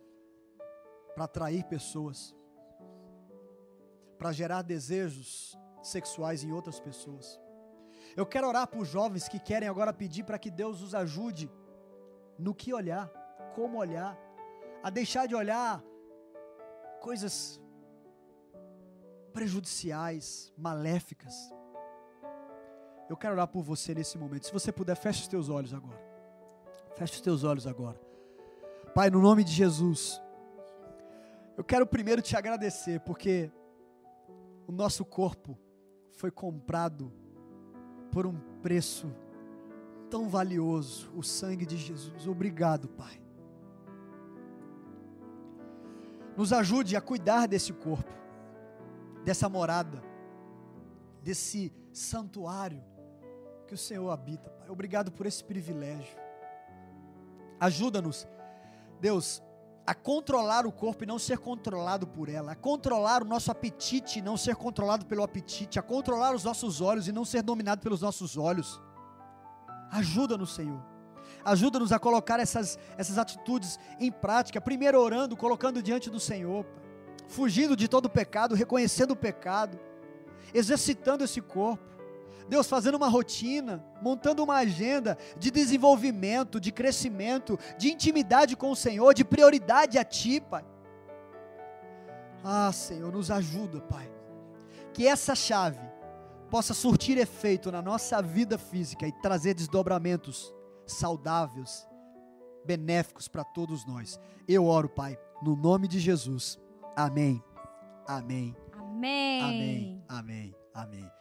[1.18, 2.36] para atrair pessoas,
[4.20, 7.42] para gerar desejos sexuais em outras pessoas.
[8.16, 11.50] Eu quero orar por jovens que querem agora pedir para que Deus os ajude
[12.38, 13.10] no que olhar,
[13.56, 14.16] como olhar,
[14.84, 15.84] a deixar de olhar
[17.02, 17.60] coisas
[19.34, 21.34] prejudiciais, maléficas.
[23.10, 24.46] Eu quero orar por você nesse momento.
[24.46, 26.00] Se você puder, feche os teus olhos agora.
[26.96, 28.00] Feche os teus olhos agora.
[28.94, 30.22] Pai, no nome de Jesus,
[31.58, 33.52] eu quero primeiro te agradecer porque
[34.68, 35.58] o nosso corpo
[36.12, 37.12] foi comprado
[38.12, 39.12] por um preço
[40.08, 42.28] tão valioso, o sangue de Jesus.
[42.28, 43.20] Obrigado, Pai.
[46.38, 48.14] Nos ajude a cuidar desse corpo,
[49.26, 50.04] dessa morada,
[51.24, 52.84] desse santuário
[53.68, 54.70] que o Senhor habita, Pai.
[54.70, 56.16] Obrigado por esse privilégio.
[57.60, 58.28] Ajuda-nos,
[59.02, 59.42] Deus,
[59.88, 64.20] a controlar o corpo e não ser controlado por ela, a controlar o nosso apetite
[64.20, 67.80] e não ser controlado pelo apetite, a controlar os nossos olhos e não ser dominado
[67.80, 68.82] pelos nossos olhos.
[69.90, 70.84] Ajuda-nos, Senhor.
[71.46, 76.66] Ajuda-nos a colocar essas, essas atitudes em prática, primeiro orando, colocando diante do Senhor,
[77.30, 79.80] fugindo de todo pecado, reconhecendo o pecado,
[80.54, 81.97] exercitando esse corpo.
[82.48, 88.76] Deus fazendo uma rotina, montando uma agenda de desenvolvimento, de crescimento, de intimidade com o
[88.76, 90.66] Senhor, de prioridade a Ti, Pai.
[92.44, 94.10] Ah, Senhor, nos ajuda, Pai.
[94.94, 95.80] Que essa chave
[96.50, 100.54] possa surtir efeito na nossa vida física e trazer desdobramentos
[100.86, 101.88] saudáveis,
[102.66, 104.20] benéficos para todos nós.
[104.48, 106.58] Eu oro, Pai, no nome de Jesus.
[106.96, 107.44] Amém.
[108.08, 108.56] Amém.
[108.74, 109.42] Amém.
[109.42, 110.04] Amém.
[110.08, 110.56] Amém.
[110.74, 111.17] Amém.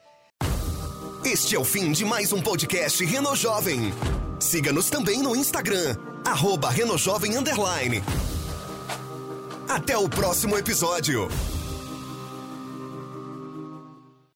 [1.25, 3.93] Este é o fim de mais um podcast Reno Jovem.
[4.39, 8.03] Siga-nos também no Instagram, arroba Renojovem Underline.
[9.69, 11.29] Até o próximo episódio.